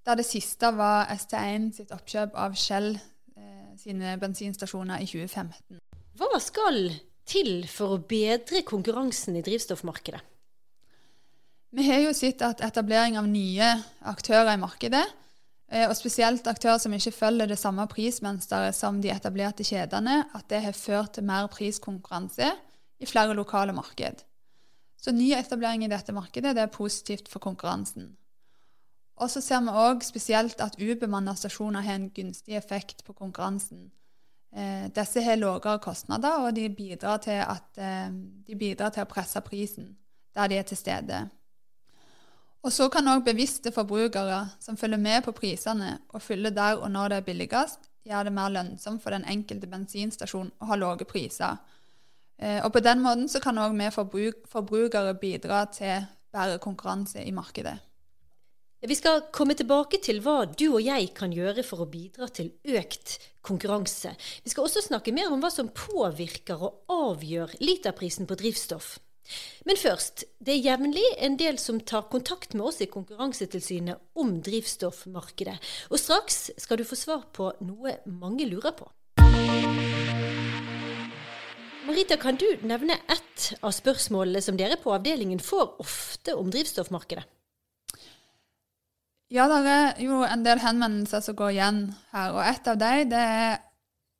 der 0.06 0.18
det 0.18 0.26
siste 0.28 0.72
var 0.76 1.12
ST1 1.14 1.70
sitt 1.78 1.94
oppkjøp 1.96 2.36
av 2.36 2.58
Shell 2.60 2.96
eh, 2.96 3.72
sine 3.80 4.18
bensinstasjoner 4.20 5.04
i 5.04 5.08
2015. 5.08 5.80
Hva 6.20 6.42
skal 6.44 6.90
til 7.30 7.64
for 7.72 7.96
å 7.96 8.02
bedre 8.04 8.66
konkurransen 8.68 9.38
i 9.40 9.44
drivstoffmarkedet? 9.46 10.20
Vi 11.72 11.86
har 11.88 12.02
jo 12.04 12.12
sett 12.12 12.42
at 12.44 12.60
etablering 12.66 13.16
av 13.16 13.30
nye 13.32 13.70
aktører 14.12 14.50
i 14.58 14.60
markedet, 14.60 15.06
eh, 15.72 15.86
og 15.86 15.96
spesielt 15.96 16.50
aktører 16.52 16.82
som 16.84 16.98
ikke 16.98 17.14
følger 17.16 17.48
det 17.48 17.60
samme 17.62 17.86
prismønsteret 17.88 18.76
som 18.76 19.00
de 19.00 19.14
etablerte 19.14 19.64
kjedene, 19.64 20.26
at 20.36 20.50
det 20.52 20.66
har 20.66 20.76
ført 20.76 21.16
til 21.16 21.30
mer 21.30 21.48
priskonkurranse 21.54 22.52
i 23.00 23.08
flere 23.08 23.38
lokale 23.38 23.72
marked. 23.78 24.26
Så 25.01 25.12
ny 25.12 25.31
etablering 25.34 25.86
i 25.86 25.89
dette 25.89 26.13
markedet 26.13 26.53
det 26.55 26.62
er 26.62 26.74
positivt 26.74 27.29
for 27.31 27.41
konkurransen. 27.41 28.12
Og 29.22 29.29
så 29.29 29.41
ser 29.41 29.63
vi 29.65 29.74
òg 29.74 30.05
spesielt 30.05 30.62
at 30.62 30.77
ubemanna 30.81 31.34
stasjoner 31.38 31.86
har 31.86 31.98
en 31.98 32.12
gunstig 32.13 32.55
effekt 32.58 33.03
på 33.05 33.13
konkurransen. 33.17 33.89
Eh, 34.53 34.88
disse 34.93 35.24
har 35.24 35.39
lavere 35.39 35.79
kostnader, 35.79 36.46
og 36.46 36.55
de 36.55 36.70
bidrar, 36.70 37.22
at, 37.27 37.77
eh, 37.77 38.10
de 38.48 38.55
bidrar 38.55 38.89
til 38.89 39.03
å 39.03 39.10
presse 39.10 39.41
prisen 39.41 39.96
der 40.36 40.48
de 40.48 40.55
er 40.55 40.63
til 40.63 40.77
stede. 40.77 41.29
Og 42.63 42.72
så 42.72 42.89
kan 42.89 43.08
òg 43.08 43.24
bevisste 43.25 43.72
forbrukere 43.72 44.50
som 44.60 44.77
følger 44.77 44.98
med 44.98 45.24
på 45.24 45.31
prisene 45.31 46.00
og 46.10 46.22
fyller 46.22 46.50
der 46.50 46.77
og 46.77 46.91
når 46.91 47.10
det 47.10 47.17
er 47.17 47.22
billigst, 47.22 47.89
gjøre 48.05 48.24
det 48.24 48.34
mer 48.34 48.50
lønnsomt 48.50 49.01
for 49.01 49.10
den 49.10 49.25
enkelte 49.25 49.67
bensinstasjon 49.67 50.51
å 50.62 50.65
ha 50.70 50.75
lave 50.75 51.05
priser. 51.05 51.58
Eh, 52.42 52.60
og 52.66 52.74
på 52.74 52.82
den 52.84 53.04
måten 53.04 53.30
så 53.30 53.42
kan 53.44 53.60
òg 53.62 53.78
vi 53.78 53.92
forbruk 53.94 54.44
forbrukere 54.50 55.14
bidra 55.22 55.66
til 55.70 56.08
bedre 56.34 56.60
konkurranse 56.64 57.24
i 57.24 57.32
markedet. 57.36 57.78
Vi 58.82 58.96
skal 58.98 59.28
komme 59.30 59.54
tilbake 59.54 60.00
til 60.02 60.24
hva 60.26 60.48
du 60.50 60.72
og 60.72 60.82
jeg 60.82 61.12
kan 61.14 61.30
gjøre 61.30 61.62
for 61.62 61.84
å 61.84 61.90
bidra 61.92 62.26
til 62.34 62.50
økt 62.66 63.20
konkurranse. 63.46 64.16
Vi 64.42 64.50
skal 64.50 64.66
også 64.66 64.82
snakke 64.88 65.14
mer 65.14 65.30
om 65.30 65.44
hva 65.44 65.52
som 65.54 65.70
påvirker 65.70 66.58
og 66.58 66.90
avgjør 66.90 67.54
literprisen 67.62 68.26
på 68.26 68.40
drivstoff. 68.42 68.96
Men 69.70 69.78
først, 69.78 70.26
det 70.42 70.56
er 70.56 70.66
jevnlig 70.66 71.06
en 71.22 71.38
del 71.38 71.60
som 71.62 71.78
tar 71.80 72.10
kontakt 72.10 72.56
med 72.58 72.66
oss 72.72 72.82
i 72.82 72.90
Konkurransetilsynet 72.90 74.18
om 74.18 74.34
drivstoffmarkedet. 74.44 75.60
Og 75.94 76.02
straks 76.02 76.50
skal 76.58 76.82
du 76.82 76.88
få 76.88 76.98
svar 76.98 77.28
på 77.38 77.52
noe 77.62 78.00
mange 78.10 78.50
lurer 78.50 78.74
på. 78.76 78.90
Marita, 81.86 82.18
kan 82.18 82.36
du 82.36 82.46
nevne 82.62 82.94
ett 83.10 83.54
av 83.62 83.74
spørsmålene 83.74 84.42
som 84.42 84.58
dere 84.58 84.78
på 84.78 84.94
avdelingen 84.94 85.40
får 85.42 85.80
ofte 85.82 86.36
om 86.38 86.52
drivstoffmarkedet? 86.54 87.26
Ja, 89.32 89.48
det 89.48 89.60
er 89.72 90.00
jo 90.04 90.22
en 90.28 90.44
del 90.44 90.60
henvendelser 90.60 91.24
som 91.24 91.38
går 91.40 91.54
igjen 91.56 91.82
her, 92.12 92.34
og 92.36 92.42
et 92.44 92.68
av 92.68 92.80
dem 92.80 93.12
det 93.14 93.22
er 93.22 93.60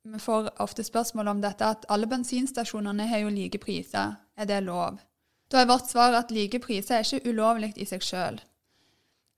vi 0.02 0.18
får 0.18 0.48
ofte 0.58 0.82
spørsmål 0.82 1.28
om 1.30 1.42
dette 1.42 1.62
at 1.62 1.84
alle 1.92 2.08
bensinstasjonene 2.10 3.04
har 3.06 3.22
jo 3.22 3.28
like 3.30 3.60
priser. 3.62 4.16
Er 4.34 4.48
det 4.50 4.64
lov? 4.66 4.98
Da 5.46 5.60
er 5.60 5.68
vårt 5.70 5.90
svar 5.90 6.16
at 6.18 6.32
like 6.34 6.58
priser 6.58 6.96
er 6.96 7.06
ikke 7.06 7.30
ulovlig 7.30 7.70
i 7.76 7.86
seg 7.86 8.02
sjøl. 8.02 8.40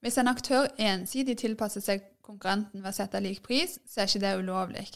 Hvis 0.01 0.17
en 0.19 0.31
aktør 0.31 0.71
ensidig 0.81 1.37
tilpasser 1.43 1.85
seg 1.85 2.07
konkurrenten 2.25 2.81
ved 2.81 2.95
å 2.95 2.97
sette 2.97 3.21
lik 3.21 3.43
pris, 3.45 3.77
så 3.85 4.01
er 4.01 4.09
ikke 4.09 4.23
det 4.25 4.33
ulovlig. 4.41 4.87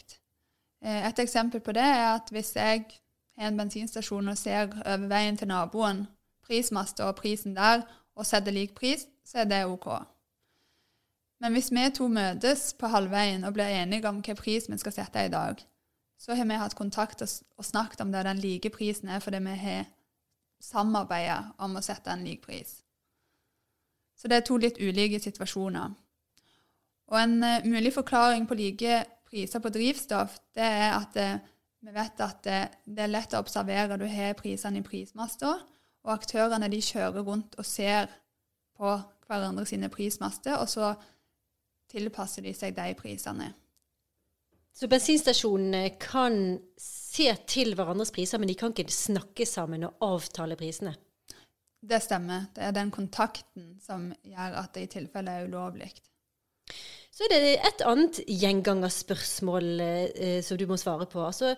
Eh, 0.81 1.05
et 1.05 1.21
eksempel 1.21 1.61
på 1.61 1.75
det 1.77 1.85
er 1.85 2.15
at 2.15 2.33
hvis 2.33 2.55
jeg 2.55 2.87
en 3.39 3.57
bensinstasjon 3.57 4.27
og 4.27 4.37
ser 4.37 4.69
over 4.85 5.07
veien 5.07 5.37
til 5.37 5.47
naboen, 5.47 6.05
prismaster 6.45 7.07
og 7.07 7.15
prisen 7.15 7.55
der, 7.55 7.85
og 8.15 8.25
setter 8.27 8.51
lik 8.51 8.75
pris, 8.75 9.05
så 9.25 9.43
er 9.43 9.49
det 9.49 9.65
OK. 9.65 9.87
Men 11.39 11.55
hvis 11.55 11.71
vi 11.71 11.85
to 11.95 12.07
møtes 12.11 12.73
på 12.79 12.89
halvveien 12.91 13.45
og 13.47 13.53
blir 13.55 13.71
enige 13.71 14.07
om 14.09 14.19
hvilken 14.19 14.35
pris 14.35 14.67
vi 14.69 14.77
skal 14.77 14.91
sette 14.91 15.25
i 15.25 15.31
dag, 15.31 15.61
så 16.19 16.35
har 16.35 16.45
vi 16.45 16.59
hatt 16.59 16.75
kontakt 16.75 17.21
og, 17.23 17.65
snakket 17.65 18.01
om 18.01 18.11
det 18.11 18.25
den 18.27 18.41
like 18.43 18.69
prisen 18.69 19.09
er 19.09 19.19
fordi 19.23 19.39
vi 19.45 19.55
har 19.55 19.85
samarbeidet 20.59 21.53
om 21.57 21.77
å 21.79 21.83
sette 21.83 22.11
en 22.11 22.25
lik 22.27 22.41
pris. 22.43 22.81
Så 24.19 24.27
det 24.27 24.35
er 24.35 24.43
to 24.43 24.57
litt 24.59 24.81
ulike 24.81 25.19
situasjoner. 25.23 25.93
Og 27.09 27.21
en 27.21 27.43
uh, 27.43 27.63
mulig 27.63 27.93
forklaring 27.95 28.47
på 28.47 28.57
like 28.59 29.05
priser 29.29 29.63
på 29.63 29.71
drivstoff, 29.71 30.35
det 30.55 30.65
er 30.65 30.91
at 30.97 31.15
uh, 31.15 31.39
vi 31.79 31.93
vet 31.95 32.21
at 32.23 32.41
det, 32.43 32.59
det 32.85 33.05
er 33.05 33.11
lett 33.11 33.35
å 33.35 33.43
observere. 33.43 33.97
Du 33.99 34.07
har 34.09 34.35
prisene 34.39 34.81
i 34.81 34.85
prismaster, 34.85 35.61
og 36.03 36.15
aktørene 36.15 36.69
de 36.71 36.81
kjører 36.83 37.23
rundt 37.23 37.55
og 37.59 37.67
ser 37.67 38.09
på 38.79 38.97
hverandre 39.29 39.65
sine 39.67 39.89
prismaster, 39.93 40.57
og 40.59 40.69
så 40.71 40.93
tilpasser 41.89 42.45
de 42.45 42.53
seg 42.55 42.75
de 42.77 42.93
prisene. 42.97 43.51
Så 44.75 44.87
bensinstasjonene 44.87 45.97
kan 45.99 46.35
se 46.79 47.27
til 47.49 47.73
hverandres 47.75 48.13
priser, 48.15 48.39
men 48.39 48.47
de 48.51 48.55
kan 48.59 48.71
ikke 48.71 48.93
snakke 48.93 49.47
sammen 49.49 49.87
og 49.87 50.05
avtale 50.05 50.55
prisene? 50.59 50.93
Det 51.79 52.01
stemmer. 52.03 52.49
Det 52.55 52.63
er 52.63 52.75
den 52.75 52.91
kontakten 52.91 53.73
som 53.83 54.09
gjør 54.23 54.55
at 54.61 54.73
det 54.75 54.85
i 54.85 54.91
tilfelle 54.97 55.35
er 55.35 55.47
ulovlig. 55.47 55.91
Så 57.19 57.25
er 57.27 57.33
det 57.33 57.55
et 57.67 57.81
annet 57.83 58.17
gjengangerspørsmål 58.31 59.65
eh, 59.83 60.37
som 60.39 60.55
du 60.55 60.63
må 60.69 60.77
svare 60.79 61.03
på. 61.11 61.19
Altså, 61.19 61.51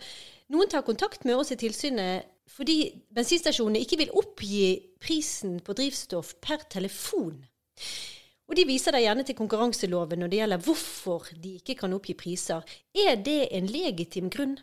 noen 0.50 0.72
tar 0.72 0.82
kontakt 0.82 1.22
med 1.22 1.38
oss 1.38 1.54
i 1.54 1.58
tilsynet 1.62 2.26
fordi 2.50 2.80
bensinstasjonene 3.14 3.84
ikke 3.86 4.00
vil 4.00 4.16
oppgi 4.18 4.72
prisen 5.00 5.60
på 5.62 5.76
drivstoff 5.78 6.34
per 6.42 6.66
telefon. 6.66 7.38
Og 8.50 8.58
de 8.58 8.66
viser 8.68 8.98
deg 8.98 9.06
gjerne 9.06 9.28
til 9.28 9.38
konkurranseloven 9.38 10.24
når 10.24 10.34
det 10.34 10.42
gjelder 10.42 10.66
hvorfor 10.66 11.30
de 11.46 11.54
ikke 11.62 11.78
kan 11.84 11.94
oppgi 11.94 12.18
priser. 12.18 12.66
Er 12.98 13.22
det 13.22 13.54
en 13.54 13.70
legitim 13.70 14.34
grunn? 14.34 14.58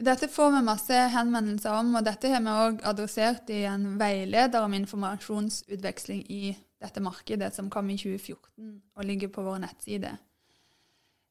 Dette 0.00 0.30
får 0.32 0.56
vi 0.56 0.64
masse 0.64 1.04
henvendelser 1.12 1.76
om, 1.76 1.92
og 2.00 2.08
dette 2.08 2.32
har 2.32 2.40
vi 2.40 2.56
òg 2.64 2.80
adressert 2.88 3.52
i 3.52 3.60
en 3.68 3.90
veileder 4.00 4.64
om 4.64 4.80
informasjonsutveksling 4.80 6.24
i 6.32 6.54
dette 6.80 7.02
markedet, 7.04 7.54
som 7.54 7.70
kom 7.70 7.90
i 7.92 7.98
2014 8.00 8.76
og 8.96 9.04
ligger 9.06 9.32
på 9.32 9.44
våre 9.44 9.62
nettsider. 9.62 10.16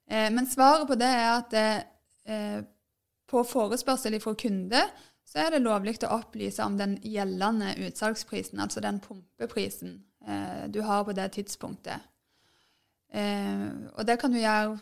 Eh, 0.09 0.29
men 0.33 0.49
svaret 0.49 0.87
på 0.89 0.97
det 0.99 1.09
er 1.09 1.29
at 1.31 1.53
det, 1.53 1.69
eh, 2.29 2.59
på 3.29 3.43
forespørsel 3.45 4.19
fra 4.21 4.33
kunde 4.37 4.83
så 5.29 5.43
er 5.43 5.53
det 5.53 5.61
lovlig 5.61 5.99
å 6.07 6.15
opplyse 6.15 6.65
om 6.65 6.77
den 6.79 6.95
gjeldende 7.05 7.75
utsalgsprisen, 7.85 8.61
altså 8.63 8.81
den 8.81 8.97
pumpeprisen 9.03 9.99
eh, 10.25 10.65
du 10.73 10.81
har 10.81 11.03
på 11.05 11.13
det 11.13 11.27
tidspunktet. 11.35 12.07
Eh, 13.13 13.67
og 13.93 14.07
det 14.09 14.17
kan 14.21 14.33
gjøre, 14.33 14.79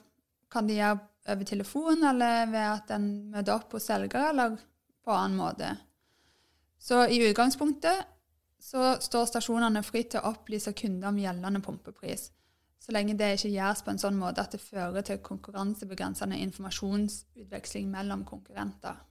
kan 0.51 0.69
de 0.69 0.79
gjøre 0.79 1.01
over 1.27 1.49
telefon, 1.49 2.05
eller 2.07 2.47
ved 2.53 2.63
at 2.63 2.93
en 2.95 3.09
møter 3.33 3.57
opp 3.57 3.75
hos 3.75 3.89
selger, 3.91 4.29
eller 4.29 4.55
på 5.03 5.11
annen 5.11 5.35
måte. 5.41 5.73
Så 6.79 7.03
i 7.11 7.19
utgangspunktet 7.27 8.07
så 8.59 8.95
står 9.01 9.29
stasjonene 9.29 9.83
fritt 9.85 10.13
til 10.13 10.23
å 10.23 10.33
opplyse 10.33 10.73
kunder 10.77 11.11
om 11.11 11.19
gjeldende 11.21 11.61
pumpepris, 11.65 12.29
så 12.79 12.93
lenge 12.95 13.17
det 13.19 13.33
ikke 13.35 13.51
gjøres 13.51 13.83
på 13.83 13.93
en 13.93 14.01
sånn 14.01 14.17
måte 14.19 14.43
at 14.43 14.53
det 14.55 14.63
fører 14.63 15.03
til 15.05 15.19
konkurransebegrensende 15.25 16.39
informasjonsutveksling 16.45 17.89
mellom 17.91 18.23
konkurrenter. 18.27 19.01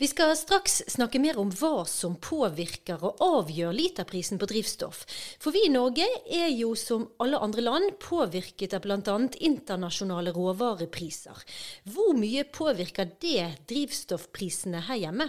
Vi 0.00 0.08
skal 0.08 0.30
straks 0.32 0.78
snakke 0.88 1.20
mer 1.20 1.36
om 1.36 1.50
hva 1.52 1.82
som 1.84 2.14
påvirker 2.24 3.02
og 3.04 3.18
avgjør 3.20 3.74
literprisen 3.76 4.40
på 4.40 4.48
drivstoff. 4.48 5.02
For 5.36 5.52
vi 5.52 5.66
i 5.66 5.72
Norge 5.74 6.06
er 6.24 6.48
jo 6.54 6.70
som 6.72 7.04
alle 7.20 7.36
andre 7.44 7.66
land 7.66 7.92
påvirket 8.00 8.78
av 8.78 8.86
bl.a. 8.86 9.18
internasjonale 9.50 10.32
råvarepriser. 10.32 11.44
Hvor 11.92 12.16
mye 12.16 12.48
påvirker 12.48 13.12
det 13.20 13.44
drivstoffprisene 13.68 14.86
her 14.88 15.04
hjemme? 15.04 15.28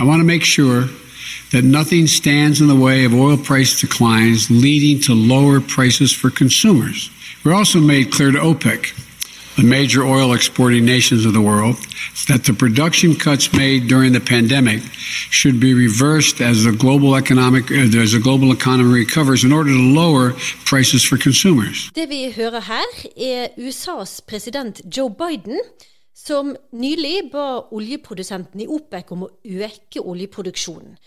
I 0.00 0.04
want 0.04 0.20
to 0.20 0.24
make 0.24 0.44
sure 0.44 0.88
that 1.52 1.62
nothing 1.62 2.06
stands 2.06 2.60
in 2.60 2.68
the 2.68 2.74
way 2.74 3.04
of 3.04 3.12
oil 3.12 3.36
price 3.36 3.80
declines 3.80 4.50
leading 4.50 5.02
to 5.02 5.14
lower 5.14 5.60
prices 5.60 6.10
for 6.10 6.30
consumers. 6.30 7.10
We're 7.44 7.54
also 7.54 7.80
made 7.80 8.10
clear 8.10 8.30
to 8.32 8.38
OPEC 8.38 8.80
the 9.56 9.66
major 9.66 10.02
oil 10.04 10.32
exporting 10.32 10.84
nations 10.84 11.26
of 11.26 11.32
the 11.34 11.40
world, 11.40 11.76
that 12.28 12.44
the 12.44 12.54
production 12.54 13.14
cuts 13.14 13.52
made 13.52 13.88
during 13.88 14.12
the 14.12 14.20
pandemic 14.20 14.80
should 15.30 15.60
be 15.60 15.74
reversed 15.74 16.40
as 16.40 16.64
the 16.64 16.72
global 16.72 17.14
economic 17.16 17.70
uh, 17.70 18.02
as 18.02 18.12
the 18.12 18.20
global 18.20 18.52
economy 18.52 18.92
recovers 19.04 19.44
in 19.44 19.52
order 19.52 19.70
to 19.70 19.82
lower 20.02 20.32
prices 20.64 21.04
for 21.04 21.18
consumers. 21.18 21.90
Det 21.94 22.08
vi 22.08 22.32
hører 22.36 22.60
her, 22.60 22.86
er 23.16 23.48
USAs 23.58 24.20
president 24.28 24.80
Joe 24.96 25.10
Biden 25.10 25.60
som 26.20 26.52
nylig 26.76 27.30
ba 27.32 27.46
oljeprodusenten 27.72 28.60
i 28.60 28.68
OPEC 28.68 29.12
om 29.14 29.24
å 29.24 29.30
øke 29.40 30.02
oljeproduksjonen. 30.04 30.98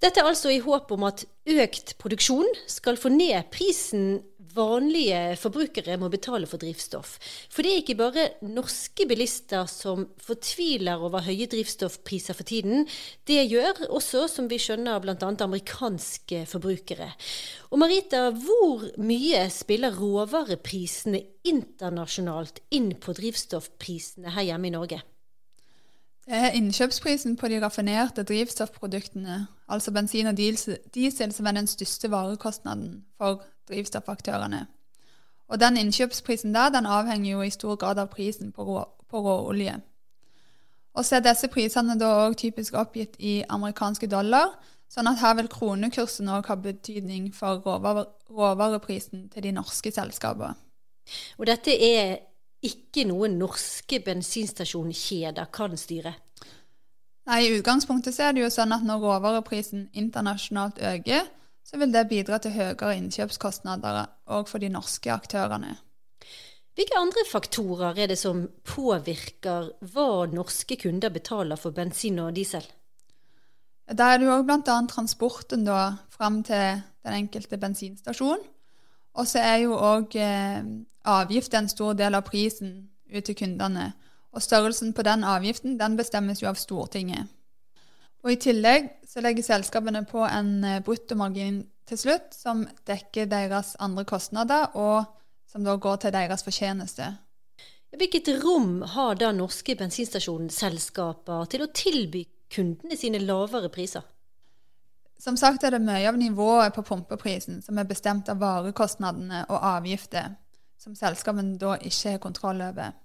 Dette 0.00 0.20
er 0.20 0.28
altså 0.28 0.52
i 0.52 0.62
håp 0.64 0.92
om 0.94 1.04
at 1.08 1.24
økt 1.48 1.94
produksjon 2.00 2.48
skal 2.70 2.98
få 3.00 3.12
ned 3.12 3.50
prisen 3.52 4.22
vanlige 4.54 5.36
forbrukere 5.40 5.96
må 6.00 6.08
betale 6.12 6.48
for 6.50 6.62
drivstoff. 6.62 7.16
For 7.52 7.64
det 7.64 7.72
er 7.72 7.82
ikke 7.82 7.96
bare 7.98 8.26
norske 8.46 9.06
bilister 9.10 9.68
som 9.70 10.06
fortviler 10.22 11.02
over 11.02 11.24
høye 11.26 11.48
drivstoffpriser 11.50 12.36
for 12.38 12.48
tiden. 12.48 12.86
Det 13.26 13.42
gjør 13.50 13.86
også, 13.88 14.26
som 14.30 14.50
vi 14.50 14.60
skjønner, 14.62 15.00
bl.a. 15.02 15.16
amerikanske 15.18 16.44
forbrukere. 16.50 17.10
Og 17.70 17.80
Marita, 17.82 18.28
hvor 18.30 18.86
mye 19.02 19.46
spiller 19.52 19.96
råvareprisene 19.98 21.22
internasjonalt 21.50 22.62
inn 22.74 22.94
på 23.00 23.16
drivstoffprisene 23.16 24.32
her 24.36 24.52
hjemme 24.52 24.70
i 24.70 24.76
Norge? 24.76 25.00
Det 26.24 26.32
er 26.32 26.54
innkjøpsprisen 26.56 27.34
på 27.36 27.50
de 27.52 27.58
raffinerte 27.60 28.22
drivstoffproduktene, 28.24 29.42
altså 29.68 29.92
bensin 29.92 30.30
og 30.30 30.38
diesel, 30.38 31.32
som 31.36 31.50
er 31.50 31.58
den 31.58 31.68
største 31.68 32.08
varekostnaden 32.08 33.02
for 33.20 33.42
drivstoffaktørene. 33.68 34.66
Og 35.48 35.60
den 35.60 35.76
innkjøpsprisen 35.76 36.54
der, 36.54 36.70
den 36.72 36.86
avhenger 36.86 37.30
jo 37.30 37.42
i 37.42 37.50
stor 37.50 37.76
grad 37.76 37.98
av 37.98 38.08
prisen 38.12 38.52
på, 38.52 38.64
rå, 38.64 38.84
på 39.10 39.20
råolje. 39.20 39.76
Og 40.94 41.04
så 41.04 41.18
er 41.18 41.24
disse 41.26 41.50
prisene 41.50 41.98
da 41.98 42.10
òg 42.24 42.36
typisk 42.38 42.76
oppgitt 42.78 43.16
i 43.18 43.42
amerikanske 43.48 44.08
dollar, 44.10 44.54
sånn 44.88 45.10
at 45.10 45.18
her 45.20 45.34
vil 45.40 45.50
kronekursen 45.50 46.30
òg 46.30 46.46
ha 46.48 46.56
betydning 46.60 47.32
for 47.34 47.64
råvareprisen 48.30 49.28
til 49.32 49.48
de 49.48 49.52
norske 49.56 49.90
selskapene. 49.92 50.54
Og 51.36 51.48
dette 51.50 51.74
er 51.74 52.14
ikke 52.64 53.04
noe 53.08 53.28
norske 53.28 53.98
bensinstasjonskjeder 54.00 55.50
kan 55.52 55.74
styre? 55.76 56.14
Nei, 57.28 57.40
I 57.44 57.58
utgangspunktet 57.58 58.16
så 58.16 58.28
er 58.28 58.36
det 58.36 58.44
jo 58.44 58.52
sånn 58.52 58.72
at 58.76 58.84
når 58.84 59.02
råvareprisen 59.02 59.88
internasjonalt 59.96 60.80
øker, 60.80 61.26
så 61.64 61.80
vil 61.80 61.92
det 61.92 62.06
bidra 62.10 62.38
til 62.38 62.54
høyere 62.54 62.94
innkjøpskostnader 62.98 64.04
òg 64.36 64.48
for 64.50 64.62
de 64.62 64.70
norske 64.72 65.12
aktørene. 65.12 65.74
Hvilke 66.74 66.98
andre 66.98 67.22
faktorer 67.30 67.98
er 68.02 68.10
det 68.10 68.18
som 68.18 68.48
påvirker 68.66 69.68
hva 69.94 70.08
norske 70.26 70.76
kunder 70.80 71.12
betaler 71.14 71.60
for 71.60 71.74
bensin 71.76 72.18
og 72.18 72.34
diesel? 72.34 72.64
Da 73.86 74.10
er 74.10 74.18
det 74.18 74.26
jo 74.26 74.34
òg 74.34 74.46
bl.a. 74.48 74.78
transporten 74.90 75.66
da, 75.66 76.00
fram 76.10 76.42
til 76.42 76.80
den 77.04 77.18
enkelte 77.20 77.60
bensinstasjon. 77.60 78.42
Og 79.14 79.28
så 79.30 79.38
er 79.44 79.60
jo 79.62 79.76
òg 79.76 80.16
eh, 80.18 80.64
avgift 81.04 81.54
en 81.54 81.68
stor 81.70 81.94
del 81.94 82.16
av 82.16 82.24
prisen 82.26 82.88
ut 83.12 83.22
til 83.24 83.36
kundene. 83.38 83.92
Og 84.34 84.42
størrelsen 84.42 84.94
på 84.96 85.04
den 85.06 85.22
avgiften 85.22 85.78
den 85.78 85.98
bestemmes 86.00 86.42
jo 86.42 86.48
av 86.50 86.58
Stortinget. 86.58 87.28
Og 88.24 88.32
I 88.32 88.40
tillegg 88.40 88.88
så 89.04 89.20
legger 89.20 89.44
selskapene 89.44 90.00
på 90.08 90.22
en 90.24 90.56
eh, 90.64 90.80
bruttomargin 90.84 91.60
til 91.84 92.00
slutt, 92.00 92.32
som 92.32 92.64
dekker 92.88 93.28
deres 93.28 93.74
andre 93.84 94.06
kostnader, 94.08 94.72
og 94.80 95.04
som 95.50 95.64
da 95.66 95.76
går 95.76 96.00
til 96.00 96.14
deres 96.14 96.44
fortjeneste. 96.46 97.10
Hvilket 97.94 98.32
rom 98.42 98.80
har 98.94 99.14
da 99.20 99.28
norske 99.30 99.76
bensinstasjonsselskaper 99.78 101.44
til 101.52 101.62
å 101.62 101.70
tilby 101.70 102.24
kundene 102.50 102.96
sine 102.98 103.20
lavere 103.22 103.68
priser? 103.70 104.02
Som 105.20 105.36
sagt 105.38 105.62
er 105.62 105.76
det 105.76 105.84
mye 105.84 106.08
av 106.08 106.16
nivået 106.18 106.74
på 106.74 106.82
pumpeprisen 106.82 107.60
som 107.62 107.78
er 107.78 107.86
bestemt 107.86 108.28
av 108.32 108.40
varekostnadene 108.42 109.44
og 109.46 109.68
avgifter, 109.76 110.32
som 110.80 110.96
selskapene 110.98 111.54
da 111.60 111.76
ikke 111.78 112.16
har 112.16 112.24
kontroll 112.24 112.64
over. 112.64 112.96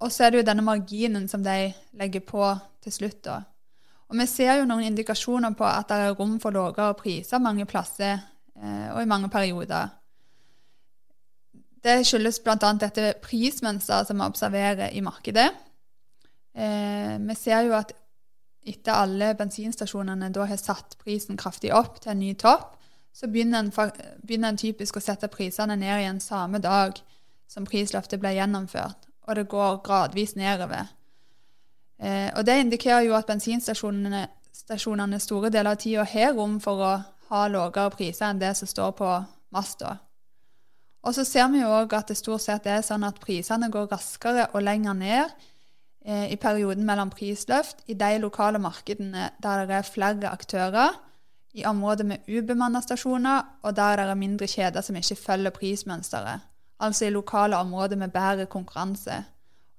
Og 0.00 0.12
så 0.12 0.24
er 0.24 0.30
det 0.30 0.40
jo 0.40 0.46
denne 0.46 0.64
marginen 0.64 1.26
som 1.28 1.42
de 1.44 1.72
legger 1.98 2.22
på 2.24 2.44
til 2.84 2.92
slutt. 2.92 3.24
da. 3.24 3.40
Og 4.10 4.18
vi 4.18 4.26
ser 4.26 4.56
jo 4.58 4.66
noen 4.66 4.88
indikasjoner 4.88 5.54
på 5.54 5.66
at 5.68 5.90
det 5.90 5.98
er 6.02 6.16
rom 6.18 6.34
for 6.42 6.54
lavere 6.54 6.96
priser 6.98 7.42
mange 7.42 7.66
plasser 7.70 8.16
eh, 8.58 8.88
og 8.90 9.02
i 9.04 9.08
mange 9.10 9.30
perioder. 9.30 9.92
Det 11.80 12.00
skyldes 12.04 12.42
bl.a. 12.44 12.56
dette 12.58 13.14
prismønsteret 13.22 14.10
som 14.10 14.18
vi 14.18 14.26
observerer 14.26 14.90
i 14.92 15.00
markedet. 15.04 15.46
Eh, 16.58 17.14
vi 17.22 17.38
ser 17.38 17.62
jo 17.68 17.78
at 17.78 17.94
etter 18.66 18.98
alle 18.98 19.30
bensinstasjonene 19.38 20.28
da 20.34 20.44
har 20.50 20.60
satt 20.60 20.98
prisen 21.00 21.38
kraftig 21.40 21.70
opp 21.72 22.02
til 22.02 22.12
en 22.12 22.20
ny 22.20 22.34
topp, 22.34 22.74
så 23.14 23.30
begynner 23.30 23.62
en, 23.62 24.58
typisk 24.58 24.98
å 24.98 25.02
sette 25.02 25.30
prisene 25.32 25.78
ned 25.78 26.02
igjen 26.02 26.20
samme 26.22 26.60
dag 26.62 26.98
som 27.50 27.66
prisløftet 27.66 28.20
ble 28.22 28.34
gjennomført, 28.36 29.08
og 29.26 29.38
det 29.38 29.48
går 29.50 29.80
gradvis 29.86 30.36
nedover. 30.38 30.90
Eh, 32.00 32.30
og 32.36 32.46
Det 32.46 32.60
indikerer 32.60 33.00
jo 33.00 33.14
at 33.14 33.26
bensinstasjonene 33.26 35.18
store 35.20 35.50
deler 35.50 35.70
av 35.70 35.76
tida 35.76 36.04
har 36.04 36.32
rom 36.34 36.60
for 36.60 36.76
å 36.80 37.02
ha 37.30 37.48
lavere 37.48 37.90
priser 37.90 38.26
enn 38.30 38.40
det 38.40 38.56
som 38.56 38.68
står 38.68 38.90
på 38.98 39.24
masta. 39.52 39.98
Og 41.02 41.14
så 41.14 41.24
ser 41.24 41.48
vi 41.48 41.60
jo 41.60 41.68
òg 41.68 41.92
at 41.96 42.08
det 42.08 42.16
stort 42.16 42.42
sett 42.44 42.66
er 42.66 42.82
sånn 42.84 43.04
at 43.04 43.20
prisene 43.20 43.70
går 43.72 43.88
raskere 43.92 44.48
og 44.52 44.62
lenger 44.62 44.94
ned 44.94 45.30
Eh, 46.04 46.32
i 46.32 46.36
perioden 46.40 46.86
mellom 46.88 47.10
prisløft 47.12 47.82
i 47.86 47.94
de 47.94 48.14
lokale 48.22 48.58
markedene 48.58 49.26
der 49.42 49.66
det 49.68 49.74
er 49.76 49.88
flere 49.88 50.30
aktører, 50.30 50.96
i 51.52 51.64
områder 51.66 52.04
med 52.04 52.28
ubemanna 52.28 52.80
stasjoner, 52.80 53.42
og 53.62 53.76
der 53.76 53.96
det 53.96 54.06
er 54.08 54.14
mindre 54.14 54.46
kjeder 54.46 54.80
som 54.80 54.96
ikke 54.96 55.16
følger 55.16 55.50
prismønsteret. 55.50 56.40
Altså 56.80 57.04
i 57.04 57.10
lokale 57.10 57.56
områder 57.56 57.96
med 57.96 58.12
bedre 58.14 58.46
konkurranse. 58.46 59.24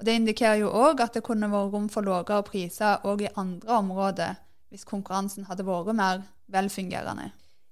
Og 0.02 0.06
Det 0.06 0.16
indikerer 0.18 0.56
jo 0.64 0.70
òg 0.74 1.04
at 1.04 1.14
det 1.14 1.22
kunne 1.22 1.46
vært 1.52 1.76
rom 1.76 1.84
for 1.94 2.02
lavere 2.02 2.42
priser 2.42 3.04
òg 3.06 3.22
i 3.22 3.34
andre 3.38 3.76
områder, 3.78 4.40
hvis 4.74 4.88
konkurransen 4.90 5.46
hadde 5.46 5.62
vært 5.68 5.94
mer 5.94 6.24
velfungerende. 6.50 7.28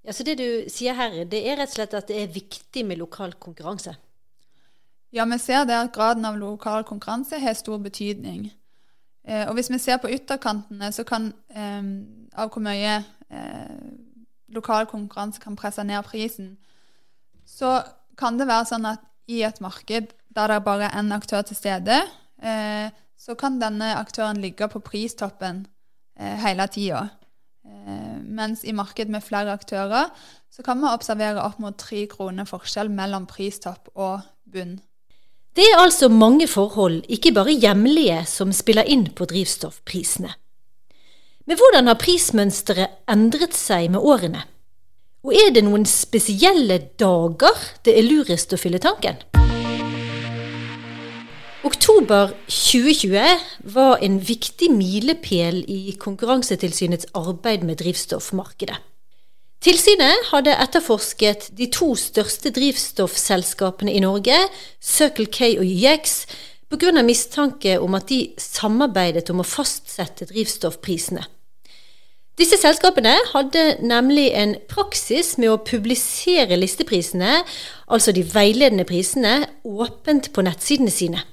Ja, 0.05 0.13
Så 0.13 0.23
det 0.23 0.37
du 0.37 0.69
sier 0.69 0.93
her, 0.93 1.25
det 1.25 1.41
er 1.41 1.57
rett 1.57 1.73
og 1.73 1.79
slett 1.79 1.93
at 1.97 2.07
det 2.07 2.21
er 2.21 2.27
viktig 2.33 2.85
med 2.85 3.01
lokal 3.01 3.33
konkurranse? 3.33 3.95
Ja, 5.11 5.25
vi 5.25 5.39
ser 5.39 5.65
det 5.65 5.73
at 5.73 5.91
graden 5.91 6.25
av 6.25 6.37
lokal 6.37 6.83
konkurranse 6.83 7.39
har 7.39 7.57
stor 7.57 7.81
betydning. 7.81 8.51
Eh, 9.25 9.49
og 9.49 9.53
hvis 9.57 9.71
vi 9.73 9.81
ser 9.81 9.97
på 9.97 10.13
ytterkantene, 10.13 10.91
så 10.93 11.03
kan 11.03 11.33
eh, 11.49 11.81
av 12.37 12.53
hvor 12.53 12.61
mye 12.61 13.03
eh, 13.29 13.75
lokal 14.53 14.85
konkurranse 14.85 15.41
kan 15.41 15.57
presse 15.57 15.83
ned 15.83 16.05
prisen, 16.05 16.57
så 17.45 17.81
kan 18.17 18.37
det 18.37 18.45
være 18.47 18.69
sånn 18.69 18.85
at 18.85 19.01
i 19.25 19.41
et 19.41 19.61
marked 19.61 20.13
der 20.35 20.47
det 20.47 20.63
bare 20.63 20.89
er 20.89 20.99
én 21.01 21.13
aktør 21.13 21.41
til 21.41 21.57
stede, 21.57 22.03
så 23.19 23.35
kan 23.35 23.59
denne 23.59 23.93
aktøren 23.99 24.39
ligge 24.39 24.67
på 24.71 24.79
pristoppen 24.83 25.65
eh, 26.19 26.35
hele 26.39 26.67
tida. 26.71 27.09
Eh, 27.67 28.19
mens 28.23 28.63
i 28.63 28.73
marked 28.73 29.11
med 29.11 29.25
flere 29.25 29.53
aktører 29.53 30.11
så 30.49 30.63
kan 30.65 30.79
vi 30.81 30.91
observere 30.91 31.43
opp 31.43 31.59
mot 31.59 31.77
tre 31.77 32.05
kroner 32.09 32.47
forskjell 32.49 32.89
mellom 32.89 33.27
pristopp 33.29 33.91
og 33.95 34.21
bunn. 34.49 34.79
Det 35.55 35.65
er 35.65 35.81
altså 35.81 36.07
mange 36.09 36.47
forhold, 36.47 37.01
ikke 37.09 37.33
bare 37.35 37.57
hjemlige, 37.57 38.21
som 38.29 38.53
spiller 38.55 38.87
inn 38.87 39.09
på 39.11 39.27
drivstoffprisene. 39.27 40.31
Men 41.49 41.57
hvordan 41.57 41.89
har 41.89 41.97
prismønsteret 41.99 43.01
endret 43.09 43.57
seg 43.57 43.89
med 43.91 44.05
årene? 44.05 44.45
Og 45.25 45.33
er 45.35 45.51
det 45.51 45.65
noen 45.65 45.83
spesielle 45.89 46.77
dager 47.01 47.65
det 47.83 47.97
er 47.97 48.07
lurest 48.07 48.53
å 48.55 48.61
fylle 48.61 48.79
tanken? 48.79 49.19
Oktober 51.59 52.29
2020 52.47 53.19
var 53.75 53.97
en 53.99 54.13
viktig 54.23 54.69
milepæl 54.71 55.57
i 55.67 55.91
Konkurransetilsynets 55.99 57.09
arbeid 57.13 57.65
med 57.67 57.81
drivstoffmarkedet. 57.81 58.77
Tilsynet 59.59 60.29
hadde 60.29 60.53
etterforsket 60.55 61.49
de 61.57 61.65
to 61.67 61.97
største 61.99 62.53
drivstoffselskapene 62.55 63.91
i 63.91 63.99
Norge, 63.99 64.37
Circle 64.79 65.25
K 65.27 65.57
og 65.59 65.65
YX, 65.65 66.13
pga. 66.71 67.01
mistanke 67.03 67.73
om 67.79 67.97
at 67.99 68.07
de 68.07 68.29
samarbeidet 68.37 69.27
om 69.29 69.41
å 69.43 69.47
fastsette 69.47 70.29
drivstoffprisene. 70.29 71.25
Disse 72.39 72.55
selskapene 72.55 73.17
hadde 73.33 73.65
nemlig 73.83 74.29
en 74.31 74.55
praksis 74.71 75.33
med 75.37 75.51
å 75.51 75.59
publisere 75.59 76.55
listeprisene, 76.55 77.43
altså 77.91 78.15
de 78.15 78.23
veiledende 78.23 78.87
prisene, 78.87 79.43
åpent 79.67 80.31
på 80.31 80.47
nettsidene 80.47 80.95
sine. 80.95 81.25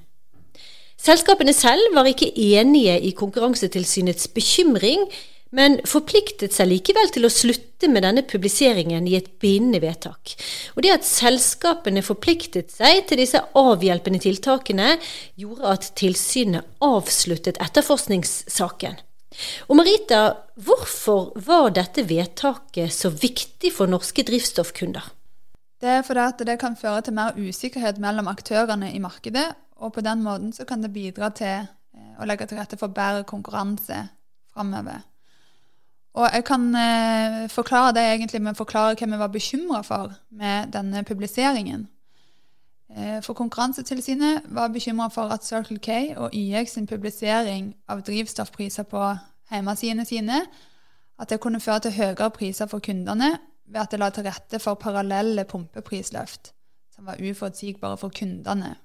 Selskapene 0.97 1.53
selv 1.55 1.95
var 1.95 2.09
ikke 2.09 2.33
enige 2.33 2.99
i 3.05 3.13
Konkurransetilsynets 3.17 4.29
bekymring 4.35 5.07
men 5.55 5.79
forpliktet 5.87 6.55
seg 6.57 6.69
likevel 6.71 7.11
til 7.15 7.27
å 7.27 7.33
slutte 7.33 7.89
med 7.91 8.03
denne 8.05 8.25
publiseringen 8.27 9.07
i 9.07 9.15
et 9.19 9.29
bindende 9.43 9.81
vedtak. 9.85 10.35
Og 10.75 10.83
det 10.85 10.93
at 10.97 11.07
selskapene 11.07 12.03
forpliktet 12.05 12.73
seg 12.75 13.05
til 13.09 13.23
disse 13.23 13.41
avhjelpende 13.57 14.21
tiltakene, 14.25 14.97
gjorde 15.39 15.75
at 15.77 15.91
tilsynet 15.99 16.67
avsluttet 16.85 17.61
etterforskningssaken. 17.63 18.99
Og 19.69 19.77
Marita, 19.79 20.23
hvorfor 20.65 21.35
var 21.47 21.71
dette 21.77 22.07
vedtaket 22.09 22.93
så 22.95 23.13
viktig 23.13 23.73
for 23.75 23.91
norske 23.91 24.25
drivstoffkunder? 24.27 25.13
Det 25.77 25.93
er 25.93 26.05
fordi 26.07 26.23
at 26.25 26.43
det 26.49 26.57
kan 26.59 26.77
føre 26.79 27.05
til 27.05 27.17
mer 27.19 27.37
usikkerhet 27.37 28.01
mellom 28.01 28.31
aktørene 28.33 28.89
i 28.97 29.03
markedet, 29.03 29.51
og 29.77 29.93
på 29.93 30.01
den 30.01 30.23
måten 30.25 30.53
så 30.53 30.65
kan 30.65 30.83
det 30.83 30.93
bidra 30.93 31.31
til 31.37 31.67
eh, 31.67 32.15
å 32.21 32.29
legge 32.29 32.47
til 32.47 32.59
rette 32.61 32.79
for 32.81 32.93
bedre 32.93 33.27
konkurranse 33.29 34.07
framover. 34.53 35.05
Og 36.17 36.31
jeg 36.33 36.45
kan 36.49 36.71
eh, 36.75 37.43
forklare 37.53 37.93
det 37.93 38.07
egentlig 38.15 38.41
med 38.43 38.57
å 38.57 38.63
forklare 38.63 38.97
hva 38.97 39.11
vi 39.11 39.21
var 39.21 39.33
bekymra 39.33 39.83
for 39.85 40.15
med 40.31 40.73
denne 40.73 41.05
publiseringen. 41.05 41.85
Eh, 42.89 43.19
for 43.23 43.37
Konkurransetilsynet 43.37 44.49
var 44.49 44.73
bekymra 44.73 45.11
for 45.13 45.33
at 45.35 45.45
Circle 45.45 45.79
K 45.79 46.15
og 46.17 46.33
YX 46.33 46.79
sin 46.79 46.87
publisering 46.87 47.75
av 47.89 48.01
drivstoffpriser 48.07 48.89
på 48.89 49.03
hjemmesidene 49.51 50.07
sine 50.09 50.41
at 51.19 51.29
det 51.31 51.41
kunne 51.41 51.61
føre 51.61 51.87
til 51.87 51.97
høyere 51.99 52.31
priser 52.31 52.69
for 52.71 52.81
kundene 52.85 53.35
ved 53.67 53.81
at 53.83 53.93
det 53.93 54.01
la 54.01 54.09
til 54.15 54.25
rette 54.25 54.61
for 54.63 54.79
parallelle 54.81 55.45
pumpeprisløft, 55.45 56.53
som 56.95 57.09
var 57.09 57.21
uforutsigbare 57.21 57.97
for 58.01 58.15
kundene. 58.15 58.77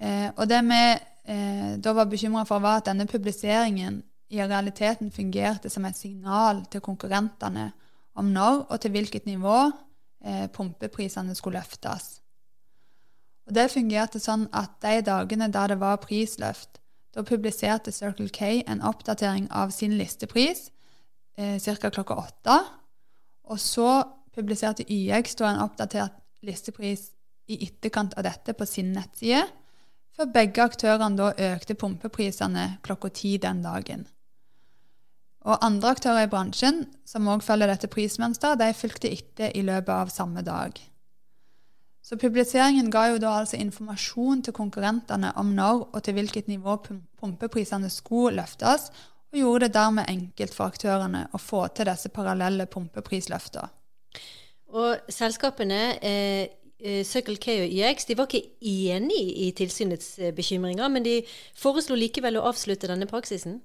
Eh, 0.00 0.30
og 0.36 0.48
det 0.48 0.60
vi 0.64 0.80
eh, 0.80 1.76
da 1.82 1.92
var 1.96 2.08
bekymra 2.08 2.46
for, 2.48 2.62
var 2.64 2.80
at 2.80 2.88
denne 2.88 3.06
publiseringen 3.06 4.00
i 4.30 4.40
realiteten 4.40 5.10
fungerte 5.10 5.70
som 5.70 5.84
et 5.84 5.98
signal 5.98 6.64
til 6.70 6.82
konkurrentene 6.84 7.70
om 8.14 8.30
når 8.32 8.64
og 8.68 8.80
til 8.80 8.94
hvilket 8.94 9.26
nivå 9.26 9.58
eh, 10.24 10.46
pumpeprisene 10.52 11.34
skulle 11.34 11.60
løftes. 11.60 12.20
Og 13.46 13.54
Det 13.54 13.70
fungerte 13.72 14.20
sånn 14.22 14.46
at 14.54 14.76
de 14.84 15.00
dagene 15.02 15.50
da 15.50 15.66
det 15.66 15.80
var 15.80 15.98
prisløft, 16.02 16.78
da 17.10 17.24
publiserte 17.26 17.90
Circle 17.90 18.28
K 18.30 18.60
en 18.70 18.84
oppdatering 18.86 19.48
av 19.50 19.72
sin 19.74 19.96
listepris 19.98 20.68
eh, 21.34 21.58
ca. 21.58 21.90
klokka 21.90 22.14
åtte. 22.14 22.58
Og 23.50 23.58
så 23.58 24.04
publiserte 24.30 24.86
YX 24.86 25.34
da 25.40 25.50
en 25.50 25.64
oppdatert 25.64 26.20
listepris 26.46 27.10
i 27.50 27.58
etterkant 27.66 28.14
av 28.14 28.28
dette 28.28 28.54
på 28.54 28.66
sin 28.68 28.92
nettside, 28.94 29.42
før 30.16 30.30
begge 30.34 30.62
aktørene 30.62 31.16
da 31.18 31.32
økte 31.54 31.76
pumpeprisene 31.78 32.66
klokka 32.86 33.10
ti 33.14 33.36
den 33.42 33.62
dagen. 33.64 34.06
Og 35.48 35.64
andre 35.64 35.94
aktører 35.94 36.26
i 36.26 36.30
bransjen, 36.30 36.84
som 37.08 37.28
òg 37.32 37.44
følger 37.44 37.70
dette 37.70 37.88
prismønsteret, 37.88 38.60
de 38.60 38.76
fulgte 38.76 39.08
etter 39.08 39.54
i 39.56 39.62
løpet 39.64 39.92
av 39.94 40.12
samme 40.12 40.44
dag. 40.44 40.76
Så 42.04 42.18
publiseringen 42.20 42.90
ga 42.92 43.06
jo 43.12 43.20
da 43.22 43.36
altså 43.38 43.56
informasjon 43.60 44.42
til 44.44 44.56
konkurrentene 44.56 45.32
om 45.40 45.54
når 45.56 45.86
og 45.94 46.02
til 46.04 46.16
hvilket 46.16 46.48
nivå 46.50 46.76
pumpeprisene 47.20 47.90
skulle 47.92 48.36
løftes, 48.40 48.90
og 49.30 49.38
gjorde 49.38 49.68
det 49.68 49.76
dermed 49.76 50.10
enkelt 50.10 50.54
for 50.56 50.72
aktørene 50.72 51.26
å 51.32 51.38
få 51.38 51.66
til 51.70 51.86
disse 51.86 52.10
parallelle 52.12 52.66
pumpeprisløftene. 52.66 53.68
Og 54.70 55.10
selskapene 55.10 55.98
eh 56.02 56.59
Circle 57.04 57.36
K 57.40 57.56
og 57.64 57.72
IX 57.74 58.06
de 58.08 58.16
var 58.18 58.28
ikke 58.28 58.50
enig 58.66 59.22
i 59.44 59.50
tilsynets 59.56 60.18
eh, 60.18 60.34
bekymringer, 60.36 60.88
men 60.88 61.04
de 61.04 61.20
foreslo 61.58 61.98
likevel 61.98 62.38
å 62.40 62.46
avslutte 62.50 62.88
denne 62.90 63.08
praksisen? 63.10 63.60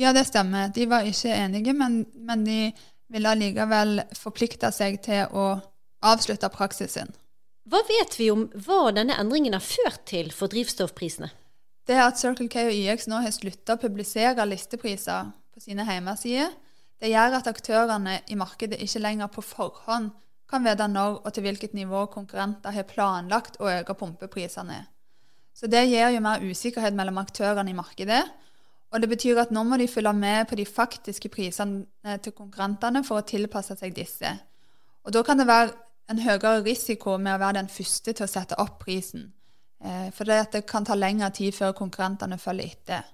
Ja, 0.00 0.12
det 0.16 0.26
stemmer. 0.30 0.72
De 0.74 0.86
var 0.88 1.06
ikke 1.06 1.34
enige, 1.34 1.74
men, 1.76 2.02
men 2.14 2.46
de 2.46 2.60
ville 3.12 3.34
allikevel 3.34 4.00
forplikte 4.16 4.72
seg 4.72 5.02
til 5.04 5.28
å 5.36 5.60
avslutte 6.02 6.48
praksisen. 6.52 7.12
Hva 7.68 7.82
vet 7.86 8.16
vi 8.18 8.30
om 8.32 8.48
hva 8.64 8.90
denne 8.94 9.14
endringen 9.20 9.54
har 9.54 9.62
ført 9.62 10.02
til 10.10 10.32
for 10.34 10.50
drivstoffprisene? 10.50 11.30
Det 11.86 11.98
at 11.98 12.18
Circle 12.18 12.48
K 12.50 12.66
og 12.68 12.74
YX 12.74 13.08
nå 13.10 13.20
har 13.22 13.34
slutta 13.34 13.76
å 13.76 13.82
publisere 13.82 14.46
listepriser 14.46 15.30
på 15.52 15.62
sine 15.62 15.86
hjemmesider, 15.86 16.50
det 17.02 17.10
gjør 17.10 17.38
at 17.38 17.48
aktørene 17.50 18.20
i 18.30 18.38
markedet 18.38 18.78
ikke 18.82 19.02
lenger 19.02 19.30
på 19.34 19.42
forhånd 19.42 20.12
kan 20.52 20.64
vite 20.64 20.86
når 20.88 21.22
og 21.22 21.32
til 21.32 21.46
hvilket 21.46 21.74
nivå 21.76 22.04
konkurrenter 22.12 22.74
har 22.76 22.88
planlagt 22.88 23.58
å 23.60 23.70
øke 23.72 23.96
pumpeprisene. 23.98 24.82
Så 25.52 25.68
det 25.68 25.86
gir 25.88 26.12
jo 26.14 26.22
mer 26.24 26.44
usikkerhet 26.44 26.96
mellom 26.96 27.20
aktørene 27.20 27.72
i 27.72 27.76
markedet, 27.76 28.22
og 28.92 29.00
det 29.00 29.08
betyr 29.08 29.40
at 29.40 29.52
nå 29.52 29.64
må 29.64 29.78
de 29.80 29.88
følge 29.88 30.12
med 30.12 30.48
på 30.48 30.56
de 30.56 30.66
faktiske 30.68 31.30
prisene 31.32 32.18
til 32.24 32.34
konkurrentene 32.36 33.00
for 33.04 33.20
å 33.20 33.26
tilpasse 33.26 33.76
seg 33.80 33.94
disse. 33.96 34.28
Og 35.02 35.14
da 35.16 35.22
kan 35.24 35.40
det 35.40 35.48
være 35.48 35.72
en 36.12 36.20
høyere 36.20 36.60
risiko 36.66 37.16
med 37.16 37.34
å 37.36 37.40
være 37.40 37.62
den 37.62 37.70
første 37.72 38.12
til 38.12 38.26
å 38.26 38.30
sette 38.30 38.58
opp 38.60 38.82
prisen. 38.84 39.30
Eh, 39.82 40.10
for 40.14 40.28
det 40.28 40.66
kan 40.68 40.84
ta 40.84 40.96
lengre 40.98 41.30
tid 41.34 41.56
før 41.56 41.72
konkurrentene 41.78 42.38
følger 42.38 42.74
etter. 42.74 43.08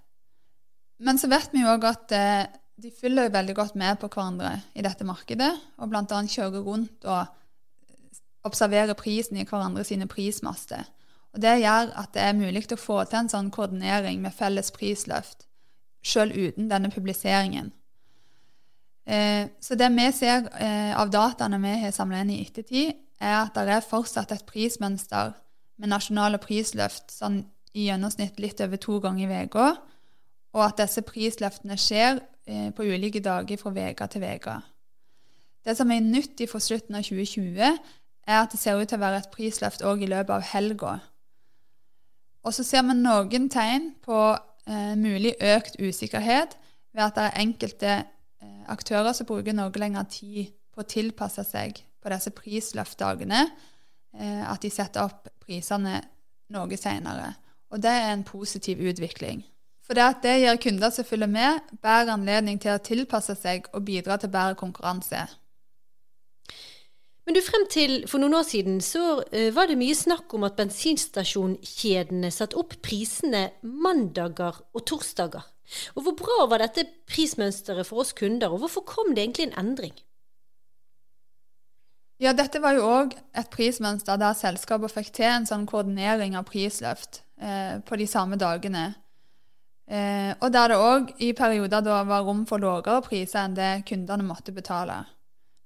Men 0.98 1.20
så 1.20 1.30
vet 1.30 1.54
vi 1.54 1.62
jo 1.62 1.70
òg 1.70 1.86
at 1.88 2.14
eh, 2.16 2.48
de 2.82 2.92
følger 3.00 3.32
veldig 3.34 3.54
godt 3.58 3.74
med 3.74 3.98
på 3.98 4.08
hverandre 4.12 4.52
i 4.74 4.84
dette 4.86 5.06
markedet, 5.06 5.50
og 5.78 5.90
bl.a. 5.90 6.20
kjører 6.30 6.62
rundt 6.62 7.06
og 7.10 7.26
observerer 8.46 8.94
prisen 8.98 9.40
i 9.40 9.46
hverandre 9.48 9.84
sine 9.84 10.06
prismaster. 10.06 10.86
Og 11.34 11.42
Det 11.42 11.58
gjør 11.60 11.90
at 11.98 12.14
det 12.14 12.22
er 12.22 12.38
mulig 12.38 12.64
å 12.72 12.78
få 12.78 13.02
til 13.04 13.22
en 13.22 13.32
sånn 13.32 13.50
koordinering 13.50 14.22
med 14.22 14.34
felles 14.34 14.70
prisløft 14.74 15.44
sjøl 16.06 16.30
uten 16.32 16.70
denne 16.70 16.90
publiseringen. 16.94 17.72
Eh, 19.08 19.50
så 19.60 19.74
det 19.74 19.88
vi 19.92 20.06
ser 20.14 20.46
eh, 20.60 20.94
av 20.96 21.10
dataene 21.10 21.58
vi 21.60 21.74
har 21.82 21.92
samla 21.92 22.22
inn 22.22 22.32
i 22.36 22.40
ettertid, 22.44 22.94
er 23.18 23.40
at 23.40 23.56
det 23.58 23.74
er 23.74 23.84
fortsatt 23.84 24.32
et 24.32 24.46
prismønster 24.46 25.34
med 25.82 25.90
nasjonale 25.90 26.38
prisløft 26.38 27.10
sånn 27.10 27.42
i 27.74 27.88
gjennomsnitt 27.88 28.38
litt 28.40 28.60
over 28.64 28.80
to 28.80 29.00
ganger 29.02 29.32
i 29.32 29.44
uka, 29.48 29.72
og 30.56 30.64
at 30.64 30.80
disse 30.80 31.02
prisløftene 31.06 31.76
skjer 31.78 32.20
eh, 32.48 32.68
på 32.74 32.86
ulike 32.86 33.20
dager 33.24 33.60
fra 33.60 33.72
uke 33.72 34.08
til 34.12 34.24
uke. 34.24 34.56
Det 35.64 35.76
som 35.76 35.90
er 35.90 36.00
nytt 36.00 36.40
fra 36.48 36.60
slutten 36.62 36.96
av 36.96 37.04
2020, 37.04 37.78
er 38.28 38.42
at 38.42 38.52
det 38.52 38.60
ser 38.60 38.78
ut 38.78 38.88
til 38.88 38.98
å 38.98 39.04
være 39.04 39.22
et 39.22 39.32
prisløft 39.32 39.84
òg 39.84 40.04
i 40.04 40.10
løpet 40.10 40.34
av 40.34 40.46
helga. 40.52 40.98
Og 42.44 42.54
så 42.54 42.64
ser 42.64 42.84
vi 42.86 42.96
noen 42.96 43.48
tegn 43.52 43.90
på 44.04 44.20
eh, 44.68 44.94
mulig 44.96 45.34
økt 45.40 45.80
usikkerhet 45.80 46.56
ved 46.94 47.04
at 47.04 47.16
det 47.16 47.26
er 47.26 47.42
enkelte 47.42 47.90
eh, 47.96 48.62
aktører 48.70 49.16
som 49.16 49.28
bruker 49.28 49.56
noe 49.56 49.72
lengre 49.80 50.04
tid 50.12 50.54
på 50.72 50.84
å 50.84 50.88
tilpasse 50.88 51.44
seg 51.48 51.82
på 51.98 52.12
disse 52.12 52.32
prisløftdagene. 52.36 53.42
Eh, 54.16 54.44
at 54.48 54.62
de 54.62 54.70
setter 54.72 55.04
opp 55.04 55.28
prisene 55.44 55.98
noe 56.54 56.80
senere. 56.80 57.34
Og 57.72 57.82
det 57.84 57.92
er 57.92 58.12
en 58.12 58.24
positiv 58.24 58.80
utvikling. 58.80 59.42
For 59.88 59.96
det 59.96 60.04
at 60.04 60.18
det 60.20 60.34
gir 60.42 60.58
kunder 60.60 60.92
som 60.92 61.06
følger 61.08 61.30
med, 61.32 61.60
bedre 61.80 62.12
anledning 62.18 62.58
til 62.60 62.74
å 62.74 62.80
tilpasse 62.84 63.32
seg 63.40 63.70
og 63.72 63.86
bidra 63.88 64.18
til 64.20 64.28
bedre 64.28 64.58
konkurranse. 64.60 65.22
Men 67.24 67.36
du, 67.36 67.40
frem 67.44 67.64
til 67.72 67.94
for 68.08 68.20
noen 68.20 68.36
år 68.38 68.44
siden 68.48 68.78
så 68.84 69.20
uh, 69.20 69.48
var 69.56 69.68
det 69.68 69.78
mye 69.80 69.96
snakk 69.96 70.32
om 70.36 70.44
at 70.48 70.56
bensinstasjonkjedene 70.60 72.28
satte 72.32 72.56
opp 72.60 72.76
prisene 72.84 73.50
mandager 73.64 74.60
og 74.76 74.84
torsdager. 74.88 75.48
Og 75.96 76.04
Hvor 76.04 76.16
bra 76.20 76.46
var 76.52 76.64
dette 76.64 76.86
prismønsteret 77.08 77.88
for 77.88 78.04
oss 78.04 78.14
kunder, 78.16 78.52
og 78.52 78.62
hvorfor 78.62 78.84
kom 78.88 79.12
det 79.12 79.24
egentlig 79.24 79.48
en 79.48 79.58
endring? 79.60 79.96
Ja, 82.20 82.32
dette 82.32 82.60
var 82.60 82.74
jo 82.74 82.86
òg 82.88 83.12
et 83.36 83.50
prismønster 83.52 84.16
der 84.20 84.36
selskapet 84.36 84.92
fikk 84.92 85.12
til 85.20 85.28
en 85.28 85.46
sånn 85.46 85.68
koordinering 85.70 86.34
av 86.36 86.48
prisløft 86.48 87.22
eh, 87.36 87.76
på 87.84 88.00
de 88.00 88.08
samme 88.10 88.40
dagene. 88.40 88.88
Eh, 89.88 90.34
og 90.44 90.52
der 90.52 90.68
det 90.68 90.76
òg 90.76 91.12
i 91.24 91.30
perioder 91.32 91.80
da 91.80 92.02
var 92.04 92.26
rom 92.26 92.42
for 92.48 92.60
lavere 92.60 93.00
priser 93.06 93.46
enn 93.46 93.56
det 93.56 93.70
kundene 93.88 94.26
måtte 94.26 94.52
betale. 94.52 95.00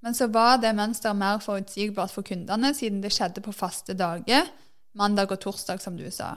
Men 0.03 0.15
så 0.15 0.29
var 0.31 0.61
det 0.63 0.75
mønsteret 0.79 1.19
mer 1.19 1.43
forutsigbart 1.43 2.11
for 2.15 2.27
kundene, 2.27 2.73
siden 2.75 3.03
det 3.03 3.13
skjedde 3.15 3.43
på 3.43 3.55
faste 3.55 3.95
dager, 3.99 4.47
mandag 4.99 5.35
og 5.35 5.41
torsdag, 5.43 5.83
som 5.83 5.99
du 5.99 6.09
sa. 6.11 6.37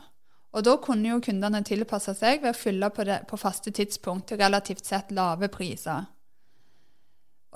Og 0.56 0.64
da 0.64 0.78
kunne 0.82 1.10
jo 1.10 1.22
kundene 1.22 1.62
tilpasse 1.68 2.14
seg 2.18 2.42
ved 2.42 2.54
å 2.54 2.58
fylle 2.58 2.90
på, 2.94 3.06
det, 3.06 3.24
på 3.30 3.38
faste 3.38 3.74
tidspunkt 3.76 4.30
til 4.30 4.40
relativt 4.40 4.86
sett 4.86 5.12
lave 5.14 5.50
priser. 5.52 6.06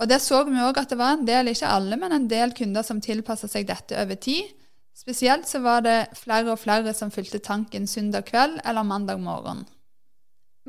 Og 0.00 0.08
det 0.08 0.20
så 0.24 0.42
vi 0.48 0.60
òg 0.62 0.78
at 0.80 0.92
det 0.92 0.98
var 1.00 1.16
en 1.16 1.26
del, 1.28 1.50
ikke 1.50 1.70
alle, 1.70 1.96
men 2.00 2.14
en 2.16 2.28
del 2.28 2.54
kunder 2.56 2.86
som 2.86 3.02
tilpassa 3.04 3.48
seg 3.50 3.66
dette 3.68 3.98
over 3.98 4.20
tid. 4.20 4.48
Spesielt 4.96 5.48
så 5.48 5.62
var 5.64 5.84
det 5.84 5.98
flere 6.18 6.54
og 6.54 6.60
flere 6.60 6.94
som 6.96 7.12
fylte 7.12 7.40
tanken 7.44 7.86
søndag 7.88 8.26
kveld 8.30 8.60
eller 8.64 8.86
mandag 8.86 9.20
morgen. 9.20 9.66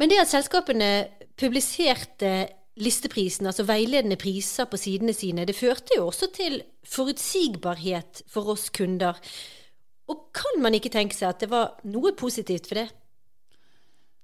Men 0.02 0.10
det 0.10 0.18
at 0.18 0.32
selskapene 0.32 0.90
publiserte 1.38 2.48
listeprisen, 2.82 3.46
altså 3.46 3.68
veiledende 3.68 4.18
priser 4.18 4.66
på 4.66 4.80
sidene 4.82 5.14
sine, 5.14 5.46
det 5.46 5.54
førte 5.54 5.94
jo 5.94 6.08
også 6.08 6.32
til 6.34 6.56
forutsigbarhet 6.90 8.24
for 8.32 8.50
oss 8.56 8.72
kunder. 8.74 9.20
Og 10.10 10.32
kan 10.34 10.58
man 10.64 10.74
ikke 10.74 10.90
tenke 10.90 11.14
seg 11.14 11.30
at 11.30 11.46
det 11.46 11.52
var 11.52 11.76
noe 11.86 12.16
positivt 12.18 12.72
for 12.72 12.82
det? 12.82 12.88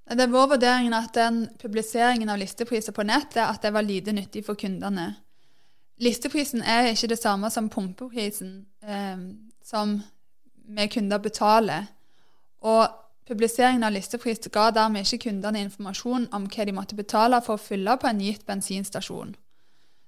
Det 0.08 0.24
er 0.24 0.34
vår 0.34 0.50
vurdering 0.56 0.94
at 0.98 1.14
den 1.14 1.44
publiseringen 1.62 2.34
av 2.34 2.40
listepriser 2.42 2.96
på 2.96 3.06
nettet 3.06 3.44
at 3.44 3.62
det 3.62 3.76
var 3.76 3.86
lite 3.86 4.16
nyttig 4.18 4.48
for 4.48 4.58
kundene. 4.58 5.12
Listeprisen 6.02 6.66
er 6.66 6.90
ikke 6.90 7.12
det 7.12 7.22
samme 7.22 7.54
som 7.54 7.70
pumpeprisen 7.70 8.64
eh, 8.82 9.28
som 9.62 10.00
vi 10.74 10.90
kunder 10.90 11.22
betaler. 11.22 11.92
Og 12.66 12.88
Publiseringen 13.28 13.84
av 13.84 13.92
listepris 13.92 14.48
ga 14.54 14.70
dermed 14.72 15.04
ikke 15.04 15.28
kundene 15.28 15.66
informasjon 15.66 16.30
om 16.36 16.48
hva 16.48 16.66
de 16.66 16.76
måtte 16.76 16.96
betale 16.96 17.42
for 17.44 17.58
å 17.58 17.62
fylle 17.62 17.98
på 18.00 18.08
en 18.08 18.22
gitt 18.24 18.46
bensinstasjon. 18.48 19.36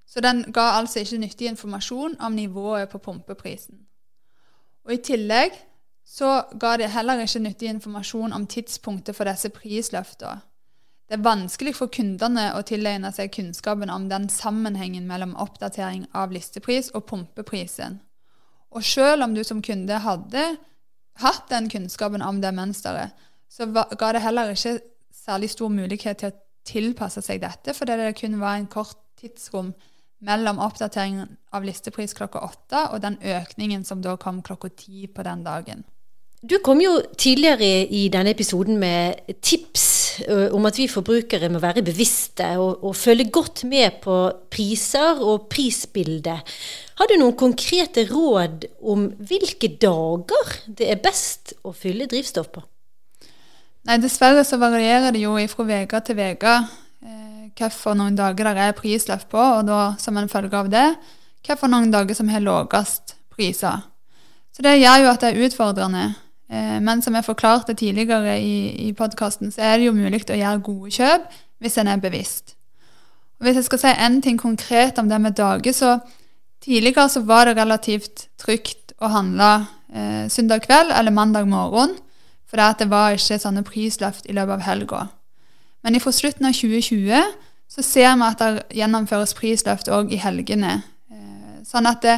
Så 0.08 0.24
den 0.24 0.46
ga 0.56 0.72
altså 0.80 1.04
ikke 1.04 1.20
nyttig 1.22 1.50
informasjon 1.52 2.16
om 2.24 2.36
nivået 2.36 2.90
på 2.90 3.02
pumpeprisen. 3.04 3.84
Og 4.88 4.96
I 4.96 5.02
tillegg 5.04 5.58
så 6.08 6.44
ga 6.60 6.78
det 6.80 6.90
heller 6.90 7.20
ikke 7.22 7.44
nyttig 7.44 7.68
informasjon 7.70 8.34
om 8.34 8.48
tidspunktet 8.48 9.18
for 9.18 9.30
disse 9.30 9.52
prisløftene. 9.54 10.40
Det 11.10 11.18
er 11.18 11.26
vanskelig 11.26 11.74
for 11.74 11.90
kundene 11.90 12.52
å 12.54 12.62
tilegne 12.62 13.10
seg 13.14 13.32
kunnskapen 13.34 13.90
om 13.90 14.04
den 14.12 14.28
sammenhengen 14.30 15.08
mellom 15.10 15.32
oppdatering 15.42 16.04
av 16.14 16.30
listepris 16.32 16.92
og 16.94 17.08
pumpeprisen. 17.10 17.98
Og 18.70 18.86
selv 18.86 19.26
om 19.26 19.34
du 19.34 19.42
som 19.44 19.64
kunde 19.66 19.98
hadde 20.04 20.44
hatt 21.24 21.50
den 21.50 21.70
kunnskapen 21.70 22.22
om 22.22 22.42
det 22.42 22.54
mønsteret, 22.56 23.16
så 23.50 23.66
ga 23.74 24.12
det 24.14 24.24
heller 24.24 24.54
ikke 24.54 24.80
særlig 25.14 25.50
stor 25.50 25.70
mulighet 25.74 26.22
til 26.22 26.32
å 26.32 26.38
tilpasse 26.70 27.22
seg 27.26 27.42
dette, 27.42 27.74
fordi 27.74 27.98
det 28.00 28.18
kun 28.20 28.40
var 28.42 28.60
en 28.60 28.70
kort 28.72 28.98
tidsrom 29.20 29.74
mellom 30.26 30.60
oppdateringen 30.62 31.38
av 31.56 31.66
listepris 31.66 32.14
klokka 32.18 32.42
åtte 32.44 32.82
og 32.94 33.02
den 33.04 33.18
økningen 33.24 33.86
som 33.88 34.04
da 34.04 34.18
kom 34.20 34.42
klokka 34.44 34.72
ti 34.76 35.08
på 35.08 35.24
den 35.24 35.44
dagen. 35.48 35.86
Du 36.42 36.60
kom 36.64 36.80
jo 36.80 36.94
tidligere 37.20 37.88
i 37.92 38.08
denne 38.12 38.32
episoden 38.32 38.80
med 38.80 39.20
tips 39.44 39.99
om 40.56 40.66
at 40.70 40.78
vi 40.80 40.88
forbrukere 40.92 41.50
må 41.52 41.62
være 41.62 41.84
bevisste 41.86 42.48
og, 42.62 42.84
og 42.86 42.96
følge 42.98 43.30
godt 43.34 43.64
med 43.70 44.00
på 44.04 44.18
priser 44.52 45.22
og 45.24 45.48
prisbildet. 45.52 46.56
Har 47.00 47.10
du 47.10 47.16
noen 47.20 47.38
konkrete 47.40 48.06
råd 48.10 48.68
om 48.82 49.08
hvilke 49.30 49.72
dager 49.82 50.56
det 50.68 50.90
er 50.92 51.02
best 51.04 51.56
å 51.64 51.74
fylle 51.76 52.10
drivstoff 52.10 52.52
på? 52.56 52.64
Nei, 53.88 53.98
Dessverre 54.04 54.44
så 54.46 54.60
varierer 54.60 55.16
det 55.16 55.24
jo 55.24 55.38
fra 55.50 55.66
uke 55.66 56.02
til 56.06 56.20
uke 56.20 56.56
eh, 56.60 57.46
hvilke 57.56 58.18
dager 58.18 58.52
det 58.52 58.66
er 58.68 58.76
prisløft 58.78 59.30
på, 59.32 59.40
og 59.40 59.64
da 59.70 59.96
som 60.02 60.18
en 60.20 60.32
følge 60.32 60.60
av 60.60 60.70
det 60.74 60.90
hvilke 61.46 61.92
dager 61.92 62.18
som 62.18 62.30
har 62.30 62.44
lavest 62.44 63.16
priser. 63.32 63.86
Så 64.52 64.66
det 64.66 64.80
gjør 64.82 65.06
jo 65.06 65.12
at 65.14 65.22
det 65.24 65.30
er 65.32 65.46
utfordrende. 65.48 66.04
Eh, 66.50 66.78
men 66.82 67.02
som 67.06 67.16
jeg 67.16 67.28
forklarte 67.28 67.76
tidligere 67.78 68.40
i, 68.42 68.88
i 68.90 68.94
podkasten, 68.98 69.52
så 69.54 69.62
er 69.62 69.78
det 69.78 69.90
jo 69.90 69.98
mulig 69.98 70.24
å 70.26 70.40
gjøre 70.40 70.66
gode 70.66 70.94
kjøp 70.98 71.28
hvis 71.62 71.78
en 71.78 71.92
er 71.92 72.02
bevisst. 72.02 72.56
Hvis 73.40 73.60
jeg 73.60 73.68
skal 73.70 73.82
si 73.82 73.92
en 73.94 74.20
ting 74.22 74.40
konkret 74.40 75.00
om 75.00 75.10
det 75.10 75.20
med 75.22 75.38
dager, 75.38 75.72
så 75.76 76.00
tidligere 76.64 77.08
så 77.10 77.24
var 77.24 77.48
det 77.48 77.58
relativt 77.60 78.28
trygt 78.42 78.96
å 79.00 79.12
handle 79.14 79.52
eh, 79.94 80.26
søndag 80.32 80.66
kveld 80.66 80.92
eller 80.92 81.16
mandag 81.16 81.48
morgen, 81.48 81.96
for 82.50 82.58
det 82.58 82.90
var 82.90 83.14
ikke 83.14 83.38
sånne 83.40 83.64
prisløft 83.64 84.26
i 84.26 84.34
løpet 84.34 84.58
av 84.58 84.66
helga. 84.66 85.06
Men 85.86 86.00
fra 86.02 86.12
slutten 86.12 86.50
av 86.50 86.58
2020 86.58 87.30
så 87.70 87.86
ser 87.86 88.16
vi 88.18 88.26
at 88.26 88.42
det 88.42 88.80
gjennomføres 88.80 89.36
prisløft 89.38 89.92
òg 89.94 90.12
i 90.12 90.20
helgene. 90.20 90.80
Eh, 91.14 91.60
sånn 91.68 91.88
at 91.88 92.02
det, 92.04 92.18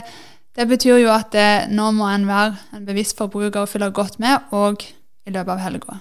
det 0.56 0.68
betyr 0.68 1.00
jo 1.00 1.12
at 1.14 1.32
det, 1.36 1.50
nå 1.72 1.92
må 1.96 2.08
en 2.12 2.28
være 2.28 2.56
en 2.76 2.88
bevisst 2.88 3.18
forbruker 3.20 3.64
og 3.64 3.72
følge 3.72 3.92
godt 3.96 4.20
med, 4.20 4.50
og 4.52 4.84
i 4.84 5.32
løpet 5.32 5.54
av 5.54 5.62
helga. 5.64 6.00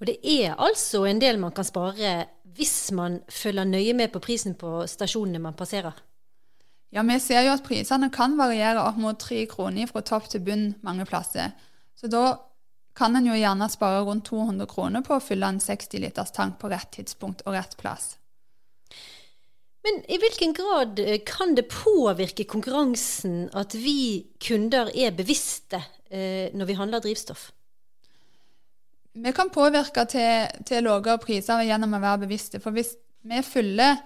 Og 0.00 0.08
det 0.08 0.16
er 0.26 0.56
altså 0.58 1.04
en 1.06 1.20
del 1.22 1.38
man 1.38 1.52
kan 1.54 1.66
spare 1.66 2.14
hvis 2.56 2.92
man 2.92 3.20
følger 3.32 3.64
nøye 3.64 3.94
med 3.96 4.12
på 4.12 4.20
prisen 4.20 4.56
på 4.58 4.82
stasjonene 4.90 5.40
man 5.40 5.56
passerer? 5.56 5.94
Ja, 6.92 7.04
vi 7.08 7.16
ser 7.24 7.46
jo 7.46 7.54
at 7.54 7.64
prisene 7.64 8.10
kan 8.12 8.34
variere 8.36 8.82
opp 8.84 8.98
mot 9.00 9.16
tre 9.20 9.46
kroner 9.48 9.88
fra 9.88 10.02
topp 10.04 10.28
til 10.28 10.42
bunn 10.44 10.66
mange 10.84 11.06
plasser. 11.08 11.54
Så 11.96 12.10
da 12.12 12.36
kan 12.96 13.16
en 13.16 13.30
jo 13.30 13.36
gjerne 13.38 13.70
spare 13.72 14.02
rundt 14.04 14.28
200 14.28 14.68
kroner 14.68 15.04
på 15.06 15.16
å 15.16 15.24
fylle 15.24 15.48
en 15.48 15.60
60 15.62 16.02
liters 16.04 16.34
tank 16.36 16.58
på 16.60 16.68
rett 16.68 16.90
tidspunkt 16.92 17.46
og 17.46 17.56
rett 17.56 17.78
plass. 17.80 18.18
Men 19.82 19.98
i 20.08 20.18
hvilken 20.22 20.52
grad 20.54 21.00
eh, 21.02 21.18
kan 21.26 21.56
det 21.58 21.66
påvirke 21.72 22.46
konkurransen 22.46 23.48
at 23.58 23.74
vi 23.74 24.22
kunder 24.42 24.92
er 24.94 25.14
bevisste 25.16 25.80
eh, 26.10 26.54
når 26.54 26.68
vi 26.70 26.78
handler 26.78 27.02
drivstoff? 27.02 27.50
Vi 29.12 29.32
kan 29.36 29.50
påvirke 29.52 30.06
til, 30.08 30.62
til 30.64 30.86
lavere 30.86 31.18
priser 31.20 31.64
gjennom 31.66 31.98
å 31.98 32.00
være 32.00 32.22
bevisste. 32.24 32.62
For 32.62 32.72
hvis 32.72 32.94
vi 33.26 33.42
fyller, 33.44 33.98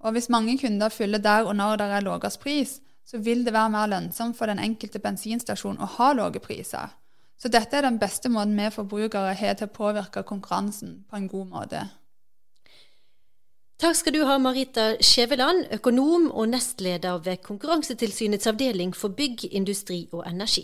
og 0.00 0.14
hvis 0.14 0.30
mange 0.32 0.56
kunder 0.60 0.92
fyller 0.94 1.20
der 1.20 1.48
og 1.48 1.56
når 1.58 1.82
det 1.82 1.88
er 1.90 2.06
lavest 2.06 2.40
pris, 2.40 2.78
så 3.04 3.18
vil 3.20 3.44
det 3.44 3.52
være 3.52 3.72
mer 3.74 3.90
lønnsomt 3.90 4.38
for 4.38 4.48
den 4.48 4.62
enkelte 4.62 5.02
bensinstasjon 5.02 5.82
å 5.82 5.90
ha 5.98 6.12
lave 6.16 6.40
priser. 6.40 6.94
Så 7.36 7.50
dette 7.52 7.76
er 7.76 7.84
den 7.84 7.98
beste 8.00 8.30
måten 8.32 8.56
vi 8.56 8.70
forbrukere 8.72 9.34
har 9.36 9.58
til 9.58 9.68
å 9.68 9.74
påvirke 9.74 10.22
konkurransen 10.24 11.02
på 11.10 11.18
en 11.18 11.28
god 11.28 11.50
måte. 11.50 11.82
Takk 13.84 13.98
skal 13.98 14.14
du 14.16 14.22
ha, 14.24 14.38
Marita 14.40 14.84
Skjæveland, 15.04 15.66
økonom 15.76 16.30
og 16.32 16.46
nestleder 16.48 17.18
ved 17.20 17.42
Konkurransetilsynets 17.44 18.48
avdeling 18.48 18.94
for 18.96 19.12
bygg, 19.12 19.42
industri 19.52 20.06
og 20.08 20.22
energi. 20.24 20.62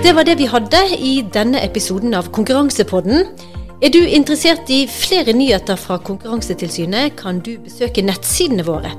Det 0.00 0.14
var 0.16 0.24
det 0.24 0.38
vi 0.40 0.48
hadde 0.48 0.80
i 0.96 1.18
denne 1.34 1.60
episoden 1.60 2.16
av 2.16 2.32
Konkurransepodden. 2.32 3.28
Er 3.84 3.92
du 3.92 4.00
interessert 4.00 4.72
i 4.72 4.86
flere 4.88 5.36
nyheter 5.36 5.76
fra 5.76 6.00
Konkurransetilsynet, 6.00 7.18
kan 7.20 7.44
du 7.44 7.58
besøke 7.60 8.00
nettsidene 8.00 8.64
våre. 8.64 8.96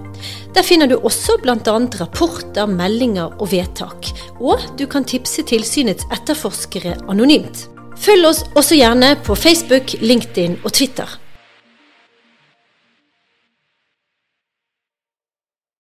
Der 0.54 0.62
finner 0.62 0.86
du 0.86 1.00
også 1.00 1.40
bl.a. 1.42 1.58
rapporter, 2.04 2.70
meldinger 2.70 3.34
og 3.42 3.50
vedtak. 3.50 4.14
Og 4.38 4.62
du 4.78 4.86
kan 4.86 5.10
tipse 5.10 5.42
tilsynets 5.42 6.06
etterforskere 6.14 7.00
anonymt. 7.10 7.66
Følg 7.98 8.30
oss 8.30 8.46
også 8.54 8.78
gjerne 8.78 9.16
på 9.26 9.34
Facebook, 9.34 9.98
LinkedIn 10.06 10.60
og 10.62 10.70
Twitter. 10.78 11.25